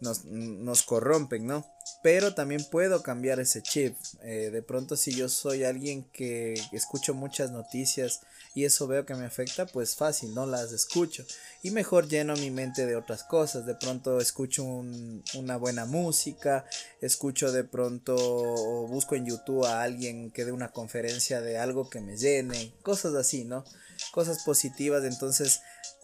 [0.00, 1.64] nos, nos corrompen, ¿no?
[2.02, 3.96] Pero también puedo cambiar ese chip.
[4.22, 8.22] Eh, de pronto si yo soy alguien que escucho muchas noticias
[8.56, 11.26] y eso veo que me afecta, pues fácil, no las escucho.
[11.62, 13.66] Y mejor lleno mi mente de otras cosas.
[13.66, 16.64] De pronto escucho una buena música,
[17.02, 21.90] escucho de pronto o busco en YouTube a alguien que dé una conferencia de algo
[21.90, 23.62] que me llene, cosas así, ¿no?
[24.10, 25.04] Cosas positivas.
[25.04, 25.60] Entonces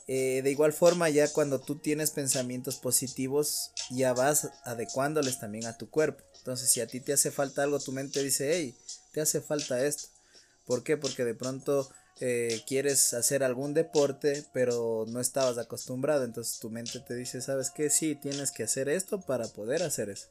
[0.07, 5.79] eh, de igual forma, ya cuando tú tienes pensamientos positivos, ya vas adecuándoles también a
[5.79, 6.23] tu cuerpo.
[6.37, 8.77] Entonces, si a ti te hace falta algo, tu mente dice, hey,
[9.13, 10.09] te hace falta esto.
[10.67, 10.99] ¿Por qué?
[10.99, 11.89] Porque de pronto
[12.25, 16.25] eh, quieres hacer algún deporte, pero no estabas acostumbrado.
[16.25, 17.91] Entonces tu mente te dice, ¿sabes qué?
[17.91, 20.29] Sí, tienes que hacer esto para poder hacer eso.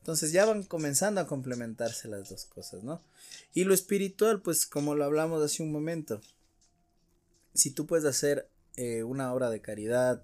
[0.00, 3.02] Entonces ya van comenzando a complementarse las dos cosas, ¿no?
[3.54, 6.20] Y lo espiritual, pues como lo hablamos hace un momento,
[7.54, 10.22] si tú puedes hacer eh, una obra de caridad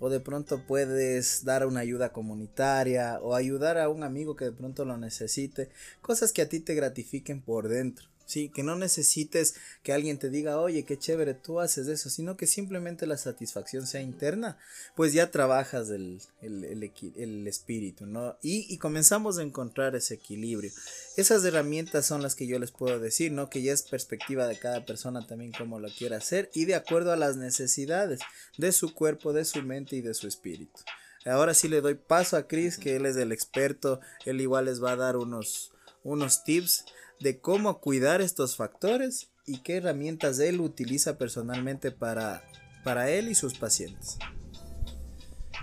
[0.00, 4.52] o de pronto puedes dar una ayuda comunitaria o ayudar a un amigo que de
[4.52, 5.70] pronto lo necesite,
[6.02, 8.08] cosas que a ti te gratifiquen por dentro.
[8.26, 12.36] Sí, que no necesites que alguien te diga, oye, qué chévere, tú haces eso, sino
[12.36, 14.58] que simplemente la satisfacción sea interna,
[14.96, 18.36] pues ya trabajas el, el, el, espíritu, ¿no?
[18.42, 20.72] Y, y, comenzamos a encontrar ese equilibrio.
[21.16, 23.48] Esas herramientas son las que yo les puedo decir, ¿no?
[23.48, 27.12] Que ya es perspectiva de cada persona también como lo quiera hacer y de acuerdo
[27.12, 28.18] a las necesidades
[28.58, 30.80] de su cuerpo, de su mente y de su espíritu.
[31.24, 34.82] Ahora sí le doy paso a Chris, que él es el experto, él igual les
[34.82, 36.84] va a dar unos, unos tips
[37.20, 42.44] de cómo cuidar estos factores y qué herramientas él utiliza personalmente para,
[42.84, 44.18] para él y sus pacientes.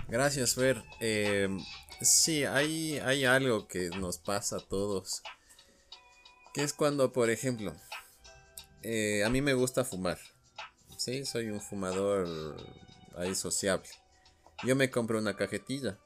[0.08, 0.82] Gracias, Fer.
[1.00, 1.48] Eh,
[2.00, 5.22] sí, hay, hay algo que nos pasa a todos.
[6.52, 7.74] Que es cuando, por ejemplo,
[8.82, 10.18] eh, a mí me gusta fumar.
[10.96, 12.56] Sí, soy un fumador
[13.16, 13.88] ahí sociable.
[14.62, 15.98] Yo me compro una cajetilla.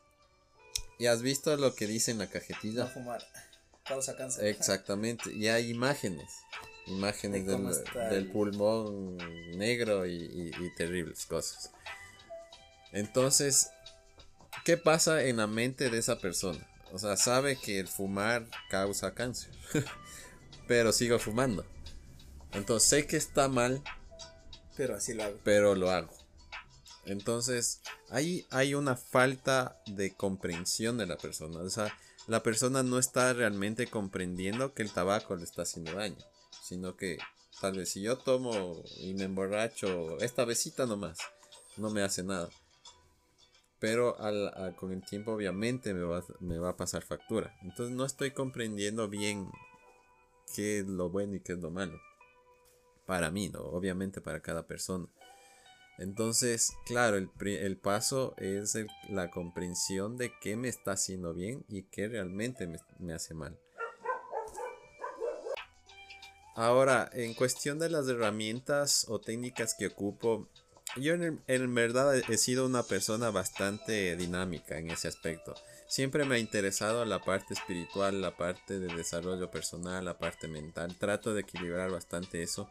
[0.99, 2.85] ¿Y has visto lo que dice en la cajetilla?
[2.85, 3.23] No fumar
[3.89, 4.47] causa cáncer.
[4.47, 6.31] Exactamente, y hay imágenes,
[6.87, 9.17] imágenes del, pulmón
[9.57, 11.73] negro y, terribles cosas.
[12.93, 13.71] Entonces,
[14.65, 16.67] ¿qué pasa en la mente de esa persona?
[16.93, 19.53] O sea, sabe que el fumar causa cáncer,
[20.69, 21.67] pero sigo fumando.
[22.53, 23.83] Entonces sé que está mal,
[24.77, 25.39] pero así lo hago.
[25.45, 26.17] Pero lo hago.
[27.05, 31.61] Entonces, ahí hay una falta de comprensión de la persona.
[31.61, 31.95] O sea,
[32.29, 36.19] la persona no está realmente comprendiendo que el tabaco le está haciendo daño,
[36.63, 37.17] sino que
[37.61, 41.19] tal vez si yo tomo y me emborracho esta besita nomás,
[41.79, 42.51] no me hace nada.
[43.81, 47.57] Pero al, con el tiempo obviamente me va, me va a pasar factura.
[47.63, 49.51] Entonces no estoy comprendiendo bien
[50.55, 51.99] qué es lo bueno y qué es lo malo.
[53.07, 53.61] Para mí, ¿no?
[53.61, 55.07] Obviamente para cada persona.
[55.99, 58.77] Entonces, claro, el, el paso es
[59.09, 63.59] la comprensión de qué me está haciendo bien y qué realmente me, me hace mal.
[66.55, 70.49] Ahora, en cuestión de las herramientas o técnicas que ocupo,
[70.97, 75.55] yo en, verdad he sido una persona bastante dinámica en ese aspecto.
[75.87, 80.97] Siempre me ha interesado la parte espiritual, la parte de desarrollo personal, la parte mental.
[80.99, 82.69] Trato de equilibrar bastante eso.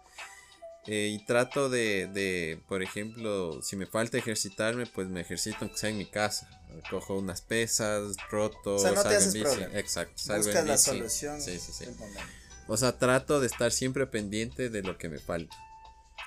[0.88, 5.89] Eh, y trato de, por ejemplo, si me falta ejercitarme, pues me ejercito aunque sea
[5.89, 6.50] en mi casa.
[6.89, 9.63] Cojo unas pesas, roto, o sea, no salgo en bici.
[9.73, 11.41] Exacto, salgo en la solución.
[11.41, 11.86] Sí, sí, sí.
[12.67, 15.56] O sea, trato de estar siempre pendiente de lo que me falta.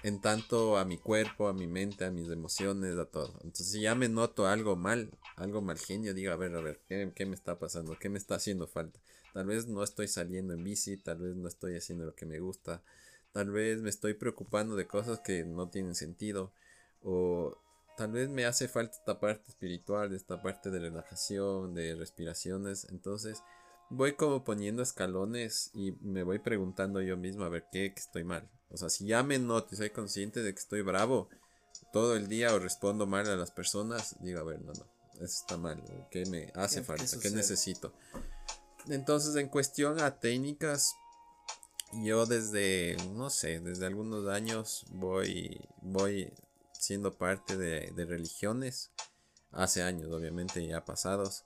[0.03, 3.35] En tanto a mi cuerpo, a mi mente, a mis emociones, a todo.
[3.45, 6.81] Entonces, si ya me noto algo mal, algo mal genio, digo, a ver, a ver,
[6.89, 7.99] ¿qué, me está pasando?
[7.99, 8.99] ¿Qué me está haciendo falta?
[9.35, 12.41] Tal vez no estoy saliendo en bici, tal vez no estoy haciendo lo que me
[12.41, 12.83] gusta,
[13.33, 16.53] tal vez me estoy preocupando de cosas que no tienen sentido,
[17.03, 17.57] o
[17.97, 22.87] tal vez me hace falta esta parte espiritual, esta parte de relajación, de respiraciones.
[22.91, 23.43] Entonces,
[23.91, 28.49] voy como poniendo escalones y me voy preguntando yo mismo a ver qué, estoy mal.
[28.71, 31.29] O sea, si ya me noto y soy consciente de que estoy bravo
[31.93, 35.25] todo el día o respondo mal a las personas, digo, a ver, no, no, eso
[35.25, 35.83] está mal.
[36.11, 37.05] ¿Qué me hace falta?
[37.21, 37.93] ¿Qué, necesito?
[38.89, 40.95] Entonces, en cuestión a técnicas,
[41.93, 46.33] yo desde, no sé, desde algunos años voy, voy
[46.73, 48.91] siendo parte de, religiones.
[49.53, 51.45] Hace años, obviamente, ya pasados.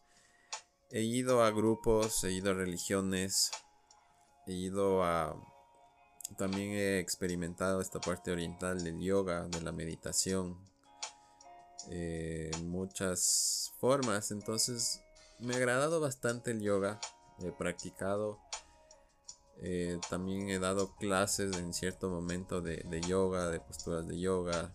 [0.90, 3.50] He ido a grupos, he ido a religiones,
[4.46, 5.34] he ido a...
[6.36, 10.58] También he experimentado esta parte oriental del yoga, de la meditación,
[11.90, 14.30] eh, muchas formas.
[14.30, 15.02] Entonces
[15.40, 17.00] me ha agradado bastante el yoga,
[17.40, 18.38] he practicado.
[19.66, 24.74] Eh, también he dado clases en cierto momento de yoga, de posturas de yoga,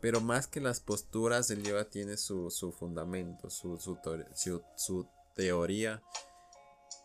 [0.00, 6.02] pero más que las posturas, el yoga tiene su, fundamento, su, su, teoría,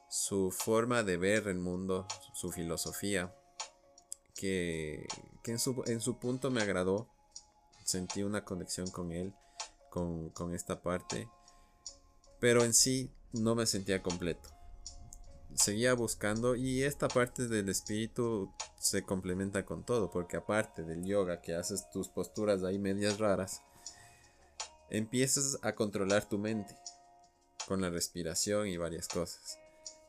[0.09, 3.35] su forma de ver el mundo, su filosofía,
[4.35, 5.07] que,
[5.45, 7.09] en, su, en, su, punto me agradó.
[7.83, 9.33] Sentí una conexión con él,
[9.89, 11.27] con, con esta parte,
[12.39, 14.60] pero en sí no me sentía completo
[15.55, 21.41] seguía buscando y esta parte del espíritu se complementa con todo, porque aparte del yoga
[21.41, 23.61] que haces tus posturas ahí medias raras,
[24.89, 26.75] empiezas a controlar tu mente
[27.67, 29.57] con la respiración y varias cosas.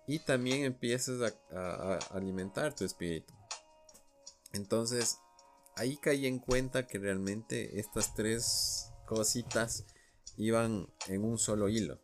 [0.07, 3.33] Y también empiezas a, alimentar tu espíritu.
[4.53, 5.19] Entonces,
[5.77, 9.85] ahí caí en cuenta que realmente estas tres cositas
[10.37, 12.02] iban en un solo hilo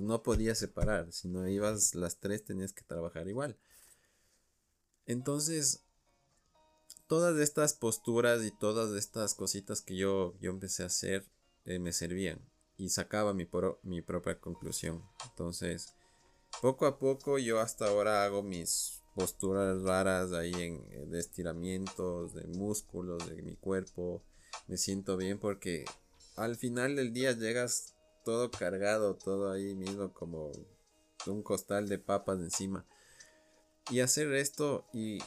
[0.00, 1.12] no podías separar.
[1.12, 3.58] Si no ibas las tres tenías que trabajar igual.
[5.06, 5.84] Entonces,
[7.08, 11.26] todas estas posturas y todas estas cositas que yo, yo empecé a hacer
[11.64, 12.40] eh, me servían.
[12.76, 13.48] Y sacaba mi,
[13.82, 15.02] mi propia conclusión.
[15.28, 15.94] Entonces,
[16.60, 22.34] poco a poco yo hasta ahora hago mis posturas raras ahí en, eh, de estiramientos,
[22.34, 24.22] de músculos, de mi cuerpo.
[24.66, 25.84] Me siento bien porque
[26.36, 27.91] al final del día llegas
[28.24, 30.52] todo cargado, todo ahí mismo como
[31.26, 32.84] un costal de papas encima.
[33.90, 35.18] Y hacer esto y,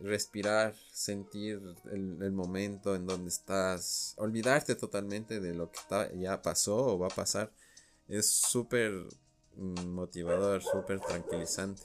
[0.00, 5.80] respirar, sentir el, momento en donde estás, olvidarte totalmente de lo que
[6.16, 7.52] ya pasó o va a pasar,
[8.08, 8.92] es súper
[9.56, 11.82] motivador, súper tranquilizante.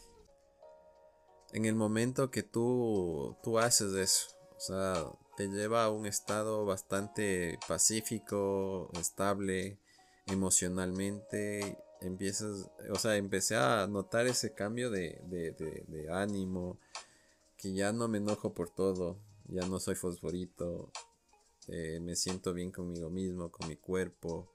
[1.54, 5.06] En el momento que tú, tú haces eso, o sea,
[5.38, 9.80] te lleva a un estado bastante pacífico, estable,
[10.28, 16.80] emocionalmente empiezas, o sea, empecé a notar ese cambio de, de, ánimo,
[17.58, 20.92] que ya no me enojo por todo, ya no soy fosforito,
[21.68, 24.48] eh, me siento bien conmigo mismo, con mi cuerpo.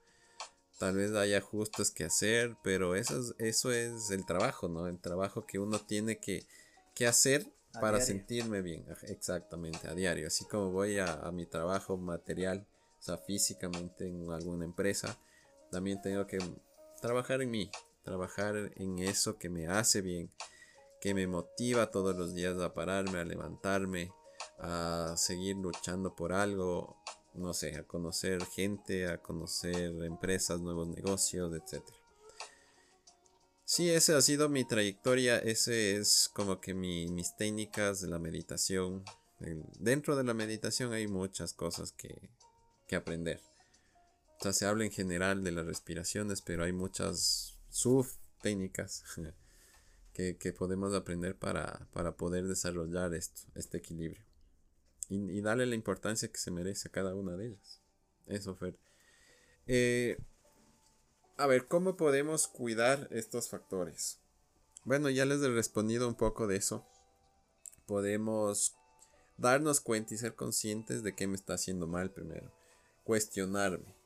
[0.78, 4.88] Tal vez haya ajustes que hacer, pero eso es, eso es el trabajo, ¿no?
[4.88, 6.44] El trabajo que uno tiene que,
[6.94, 7.47] que hacer
[7.80, 10.26] para sentirme bien, exactamente, a diario.
[10.26, 12.66] Así como voy a, a mi trabajo material,
[12.99, 15.18] o sea, físicamente en alguna empresa,
[15.73, 16.39] también tengo que
[17.01, 17.70] trabajar en mí,
[18.05, 20.31] trabajar en eso que me hace bien,
[21.01, 24.12] que me motiva todos los días a pararme, a levantarme,
[24.59, 27.03] a seguir luchando por algo,
[27.33, 31.83] no sé, a conocer gente, a conocer empresas, nuevos negocios, etc.
[33.64, 39.03] Sí, esa ha sido mi trayectoria, ese es como que mis técnicas de la meditación.
[39.81, 42.29] Dentro de la meditación hay muchas cosas que,
[42.87, 43.41] que aprender.
[44.43, 48.09] O sea, se habla en general de las respiraciones, pero hay muchas sub
[48.40, 49.05] técnicas
[50.12, 51.86] que, podemos aprender para,
[52.16, 54.24] poder desarrollar esto, este equilibrio.
[55.09, 57.80] Y, darle la importancia que se merece a cada una de ellas.
[58.26, 58.76] Eso, Fer.
[59.68, 60.18] Eh,
[61.36, 64.18] a ver, ¿cómo podemos cuidar estos factores?
[64.82, 66.84] Bueno, ya les he respondido un poco de eso.
[67.86, 68.74] Podemos
[69.36, 72.51] darnos cuenta y ser conscientes de qué me está haciendo mal primero.
[73.05, 74.01] Cuestionarme.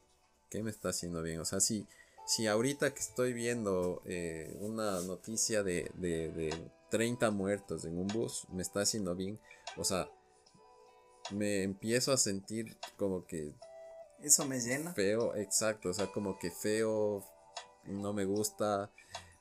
[0.56, 1.38] ¿Qué me está haciendo bien?
[1.38, 1.86] O sea, si,
[2.26, 8.06] si ahorita que estoy viendo eh, una noticia de, de, de 30 muertos en un
[8.06, 9.38] bus, me está haciendo bien.
[9.76, 10.08] O sea,
[11.30, 13.52] me empiezo a sentir como que...
[14.22, 14.94] Eso me llena.
[14.94, 15.90] Feo, exacto.
[15.90, 17.22] O sea, como que feo,
[17.84, 18.90] no me gusta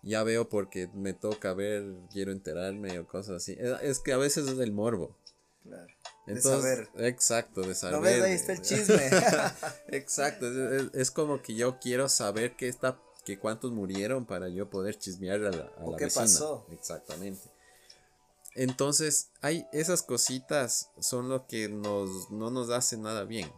[0.03, 3.57] ya veo porque me toca ver, quiero enterarme o cosas así.
[3.81, 5.17] Es que a veces es el morbo.
[5.63, 5.93] Claro.
[6.25, 6.89] De saber.
[6.97, 8.01] Exacto, de saber.
[8.01, 8.23] ves?
[8.23, 9.09] Ahí está el chisme.
[9.87, 10.47] exacto,
[10.93, 15.45] es, como que yo quiero saber qué está, que cuántos murieron para yo poder chismear
[15.45, 16.65] a la, a la qué pasó.
[16.71, 17.49] Exactamente.
[18.55, 23.51] Entonces, hay esas cositas son lo que nos, no nos hace nada bien.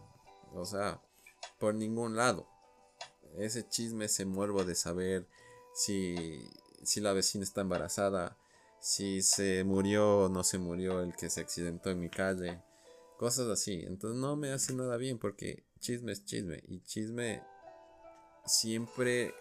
[0.54, 1.00] O sea,
[1.58, 2.46] por ningún lado.
[3.36, 5.26] Ese chisme, ese morbo de saber
[5.74, 6.50] si,
[6.82, 8.36] si la vecina está embarazada,
[8.80, 12.62] si se murió o no se murió el que se accidentó en mi calle,
[13.18, 13.82] cosas así.
[13.86, 17.42] Entonces no me hace nada bien porque chisme es chisme y chisme
[18.44, 19.34] siempre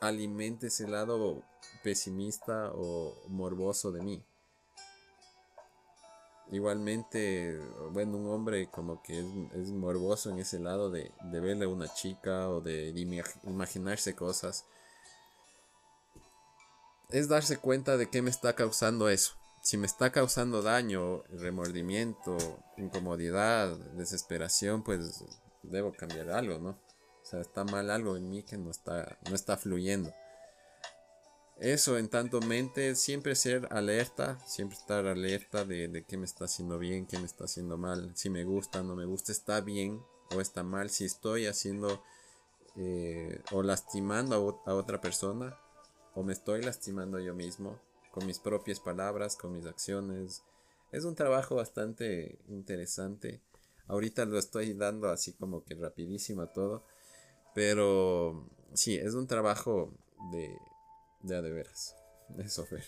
[0.00, 1.42] alimenta ese lado
[1.82, 4.24] pesimista o morboso de mí.
[6.50, 7.58] Igualmente,
[7.90, 11.92] bueno, un hombre como que es, morboso en ese lado de, de, verle a una
[11.92, 12.92] chica o de
[13.44, 14.66] imaginarse cosas
[17.14, 19.34] es darse cuenta de qué me está causando eso.
[19.62, 22.36] Si me está causando daño, remordimiento,
[22.76, 25.24] incomodidad, desesperación, pues
[25.62, 26.70] debo cambiar algo, ¿no?
[26.70, 30.12] O sea, está mal algo en mí que no está, no está fluyendo.
[31.60, 36.80] Eso en tanto mente, siempre ser alerta, siempre estar alerta de, qué me está haciendo
[36.80, 40.02] bien, qué me está haciendo mal, si me gusta, no me gusta, está bien
[40.34, 42.02] o está mal, si estoy haciendo
[42.74, 45.56] eh, o lastimando a otra persona,
[46.14, 50.42] o me estoy lastimando yo mismo con mis propias palabras, con mis acciones.
[50.92, 53.40] Es un trabajo bastante interesante.
[53.88, 56.84] Ahorita lo estoy dando así como que rapidísimo todo.
[57.54, 59.92] Pero sí, es un trabajo
[60.30, 60.56] de,
[61.22, 61.96] de, de veras.
[62.38, 62.80] Eso fue.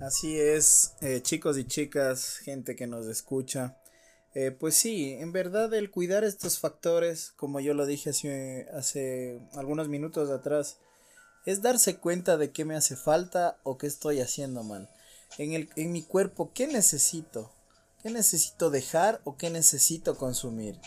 [0.00, 3.78] Así es, eh, chicos y chicas, gente que nos escucha.
[4.34, 9.40] Eh, pues sí, en verdad el cuidar estos factores, como yo lo dije hace, hace
[9.52, 10.78] algunos minutos atrás,
[11.44, 14.88] es darse cuenta de qué me hace falta o qué estoy haciendo mal.
[15.38, 17.50] En, el, en mi cuerpo, ¿qué necesito?
[18.02, 20.78] ¿Qué necesito dejar o qué necesito consumir?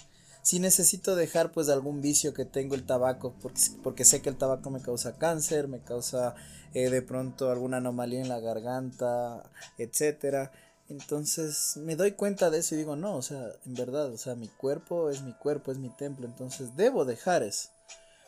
[0.41, 4.37] Si necesito dejar pues algún vicio que tengo el tabaco, porque, porque sé que el
[4.37, 6.35] tabaco me causa cáncer, me causa
[6.73, 10.51] eh, de pronto alguna anomalía en la garganta, etcétera.
[10.87, 14.35] Entonces me doy cuenta de eso y digo, no, o sea, en verdad, o sea,
[14.35, 17.69] mi cuerpo es mi cuerpo, es mi templo, entonces debo dejar eso.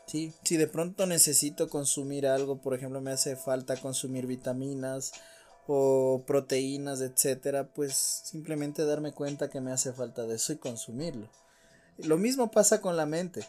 [0.07, 5.11] Sí, si de pronto necesito consumir algo, por ejemplo, me hace falta consumir vitaminas
[5.67, 7.93] o proteínas, etcétera, pues
[8.23, 11.29] simplemente darme cuenta que me hace falta de eso y consumirlo.
[11.97, 13.45] Lo mismo pasa con la mente.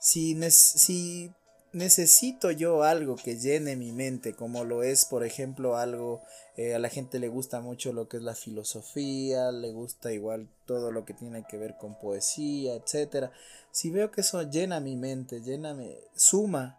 [0.00, 1.32] Si, si
[1.72, 6.22] necesito yo algo que llene mi mente, como lo es, por ejemplo, algo,
[6.56, 10.48] eh, a la gente le gusta mucho lo que es la filosofía, le gusta igual
[10.66, 13.32] todo lo que tiene que ver con poesía, etcétera.
[13.70, 15.76] Si veo que eso llena mi mente, llena,
[16.14, 16.78] suma.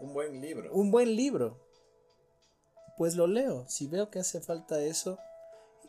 [0.00, 0.72] Un buen libro.
[0.72, 1.58] Un buen libro.
[2.96, 3.66] Pues lo leo.
[3.68, 5.18] Si veo que hace falta eso,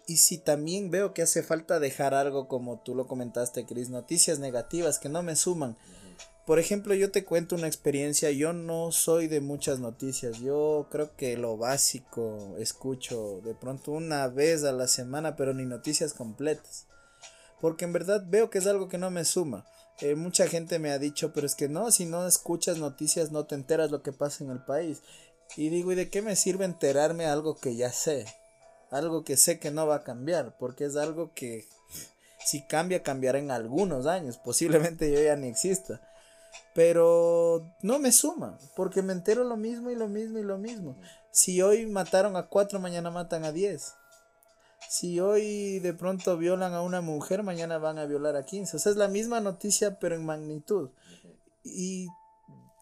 [0.07, 4.39] y si también veo que hace falta dejar algo como tú lo comentaste, Cris, noticias
[4.39, 5.77] negativas que no me suman.
[6.45, 11.15] Por ejemplo, yo te cuento una experiencia, yo no soy de muchas noticias, yo creo
[11.15, 16.87] que lo básico escucho de pronto una vez a la semana, pero ni noticias completas.
[17.59, 19.67] Porque en verdad veo que es algo que no me suma.
[20.01, 23.45] Eh, mucha gente me ha dicho, pero es que no, si no escuchas noticias no
[23.45, 25.03] te enteras lo que pasa en el país.
[25.55, 28.25] Y digo, ¿y de qué me sirve enterarme algo que ya sé?
[28.89, 31.65] Algo que sé que no va a cambiar, porque es algo que
[32.43, 36.01] si cambia, cambiará en algunos años, posiblemente yo ya ni exista.
[36.73, 40.97] Pero no me suma, porque me entero lo mismo y lo mismo y lo mismo.
[41.31, 43.95] Si hoy mataron a cuatro, mañana matan a diez.
[44.89, 48.75] Si hoy de pronto violan a una mujer, mañana van a violar a quince.
[48.75, 50.89] O sea, es la misma noticia, pero en magnitud.
[51.63, 52.07] Y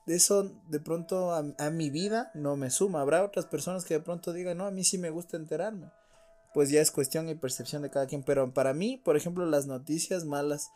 [0.08, 3.02] eso de pronto a, a, mi vida no me suma.
[3.02, 5.92] Habrá otras personas que de pronto digan, no, a mí sí me gusta enterarme.
[6.54, 8.24] Pues ya es cuestión y percepción de cada quien.
[8.24, 10.72] Pero para mí, por ejemplo, las noticias malas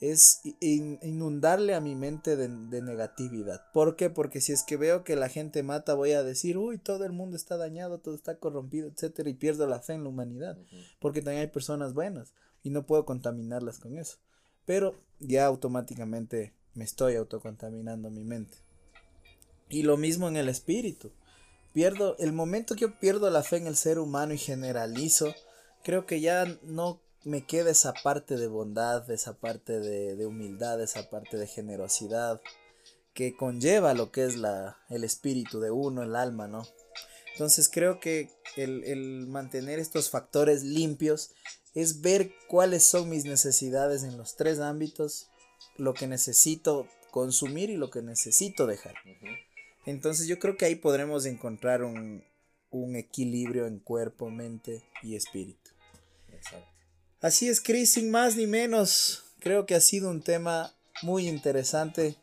[0.00, 3.70] es inundarle a mi mente de, negatividad.
[3.72, 4.10] ¿Por qué?
[4.10, 7.12] Porque si es que veo que la gente mata, voy a decir, uy, todo el
[7.12, 10.58] mundo está dañado, todo está corrompido, etcétera, y pierdo la fe en la humanidad.
[11.00, 14.18] Porque también hay personas buenas y no puedo contaminarlas con eso.
[14.66, 18.58] Pero ya automáticamente me estoy autocontaminando mi mente.
[19.68, 21.12] Y lo mismo en el espíritu.
[21.72, 25.34] Pierdo, el momento que yo pierdo la fe en el ser humano y generalizo,
[25.82, 31.08] creo que ya no me queda esa parte de bondad, esa parte de, humildad, esa
[31.08, 32.40] parte de generosidad
[33.14, 36.66] que conlleva lo que es la, el espíritu de uno, el alma, ¿no?
[37.32, 41.32] Entonces creo que el, el mantener estos factores limpios
[41.74, 45.28] es ver cuáles son mis necesidades en los tres ámbitos,
[45.76, 48.94] lo que necesito consumir y lo que necesito dejar.
[49.86, 52.24] Entonces yo creo que ahí podremos encontrar un,
[52.70, 55.70] un equilibrio en cuerpo, mente y espíritu.
[56.32, 56.73] Exacto.
[57.24, 59.24] Así es, Chris, sin más ni menos.
[59.40, 62.16] Creo que ha sido un tema muy interesante.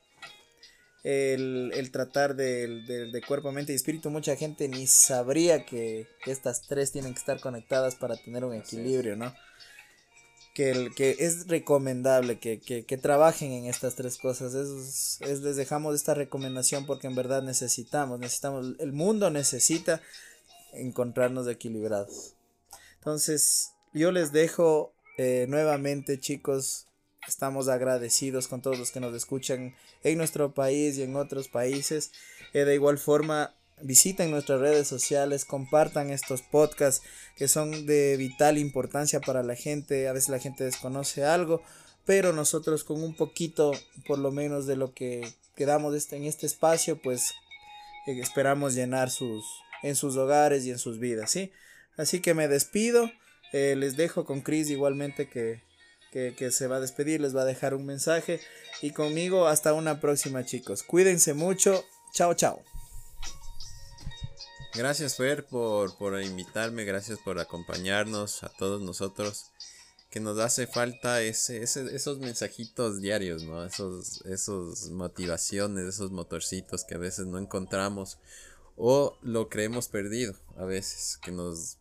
[1.03, 4.11] El, tratar de, cuerpo, mente y espíritu.
[4.11, 9.15] Mucha gente ni sabría que, estas tres tienen que estar conectadas para tener un equilibrio,
[9.15, 9.33] ¿no?
[10.53, 14.53] Que, el, que es recomendable que, trabajen en estas tres cosas.
[14.53, 19.99] Es, es, les dejamos esta recomendación porque en verdad necesitamos, necesitamos, el mundo necesita
[20.73, 22.35] encontrarnos equilibrados.
[22.99, 26.87] Entonces, yo les dejo eh, nuevamente, chicos.
[27.27, 32.11] Estamos agradecidos con todos los que nos escuchan en nuestro país y en otros países.
[32.53, 38.57] Eh, de igual forma, visiten nuestras redes sociales, compartan estos podcasts que son de vital
[38.57, 40.07] importancia para la gente.
[40.07, 41.61] A veces la gente desconoce algo,
[42.05, 43.71] pero nosotros con un poquito,
[44.07, 47.33] por lo menos, de lo que quedamos este, en este espacio, pues
[48.07, 49.43] eh, esperamos llenar sus
[49.83, 51.51] en sus hogares y en sus vidas, ¿sí?
[51.97, 53.11] Así que me despido.
[53.53, 55.61] Eh, les dejo con Chris igualmente que,
[56.11, 58.39] que, se va a despedir, les va a dejar un mensaje.
[58.81, 60.83] Y conmigo hasta una próxima chicos.
[60.83, 61.83] Cuídense mucho.
[62.13, 62.63] Chao, chao.
[64.73, 69.51] Gracias Fer por, por invitarme, gracias por acompañarnos a todos nosotros.
[70.09, 73.65] Que nos hace falta ese, esos mensajitos diarios, ¿no?
[73.65, 78.17] Esos, esos motivaciones, esos motorcitos que a veces no encontramos
[78.75, 81.77] o lo creemos perdido a veces, que nos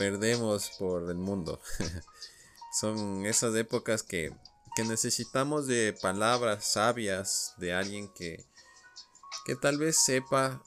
[0.00, 1.60] perdemos por el mundo.
[2.80, 4.32] Son esas épocas que,
[4.88, 8.46] necesitamos de palabras sabias de alguien que,
[9.44, 10.64] que tal vez sepa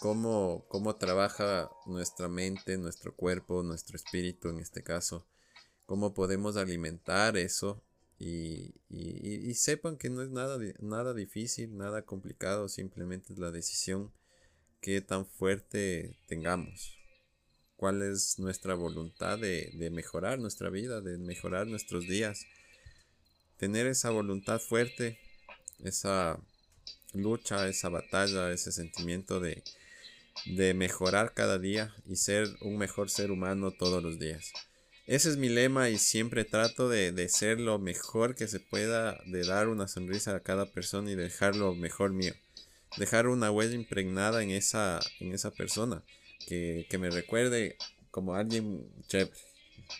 [0.00, 5.24] cómo, cómo trabaja nuestra mente, nuestro cuerpo, nuestro espíritu en este caso,
[5.86, 7.80] cómo podemos alimentar eso
[8.18, 14.12] y, y, sepan que no es nada, nada difícil, nada complicado, simplemente es la decisión
[14.80, 17.03] que tan fuerte tengamos
[17.76, 22.46] cuál es nuestra voluntad de, mejorar nuestra vida, de mejorar nuestros días.
[23.56, 25.18] Tener esa voluntad fuerte,
[25.82, 26.38] esa
[27.12, 29.62] lucha, esa batalla, ese sentimiento de,
[30.74, 34.52] mejorar cada día y ser un mejor ser humano todos los días.
[35.06, 39.20] Ese es mi lema y siempre trato de, de, ser lo mejor que se pueda,
[39.26, 42.32] de dar una sonrisa a cada persona y dejar lo mejor mío.
[42.96, 46.02] Dejar una huella impregnada en esa, en esa persona
[46.46, 47.76] que, me recuerde
[48.10, 49.32] como alguien chévere.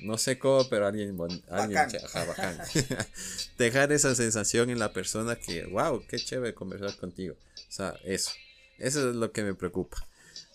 [0.01, 1.17] No sé cómo, pero alguien,
[1.51, 1.81] alguien
[2.27, 2.59] bacán.
[3.59, 7.35] Dejar esa sensación en la persona que, wow, qué chévere conversar contigo.
[7.35, 8.31] O sea, eso.
[8.79, 10.07] Eso es lo que me preocupa.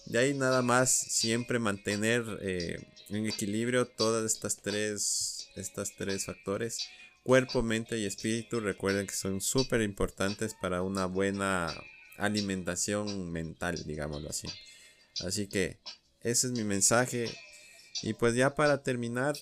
[0.06, 6.90] De ahí nada más, siempre mantener eh, en equilibrio todas estas tres, estas tres factores.
[7.24, 8.60] Cuerpo, mente y espíritu.
[8.60, 11.74] Recuerden que son súper importantes para una buena
[12.18, 14.48] alimentación mental, digámoslo así.
[15.26, 15.80] Así que
[16.22, 17.30] ese es mi mensaje.
[18.01, 19.36] Y pues ya para terminar,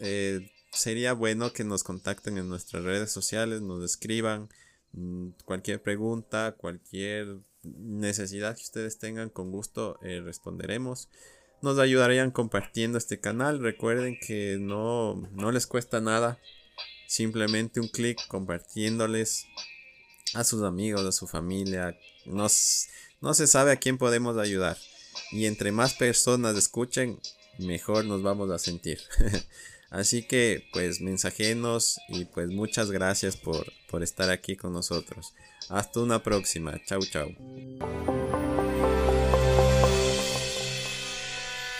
[0.00, 4.48] eh, sería bueno que nos contacten en nuestras redes sociales, nos escriban
[4.92, 11.08] mm, cualquier pregunta, cualquier necesidad que ustedes tengan, con gusto eh, responderemos.
[11.60, 13.58] Nos ayudarían compartiendo este canal.
[13.60, 16.38] Recuerden que no, no les cuesta nada.
[17.08, 19.46] Simplemente un clic compartiéndoles
[20.34, 21.98] a sus amigos, a su familia.
[22.26, 24.76] No se sabe a quién podemos ayudar.
[25.32, 27.20] Y entre más personas escuchen,
[27.58, 29.00] mejor nos vamos a sentir.
[29.90, 35.32] Así que pues mensajenos y pues muchas gracias por, por estar aquí con nosotros.
[35.68, 36.78] Hasta una próxima.
[36.86, 38.17] Chau chau.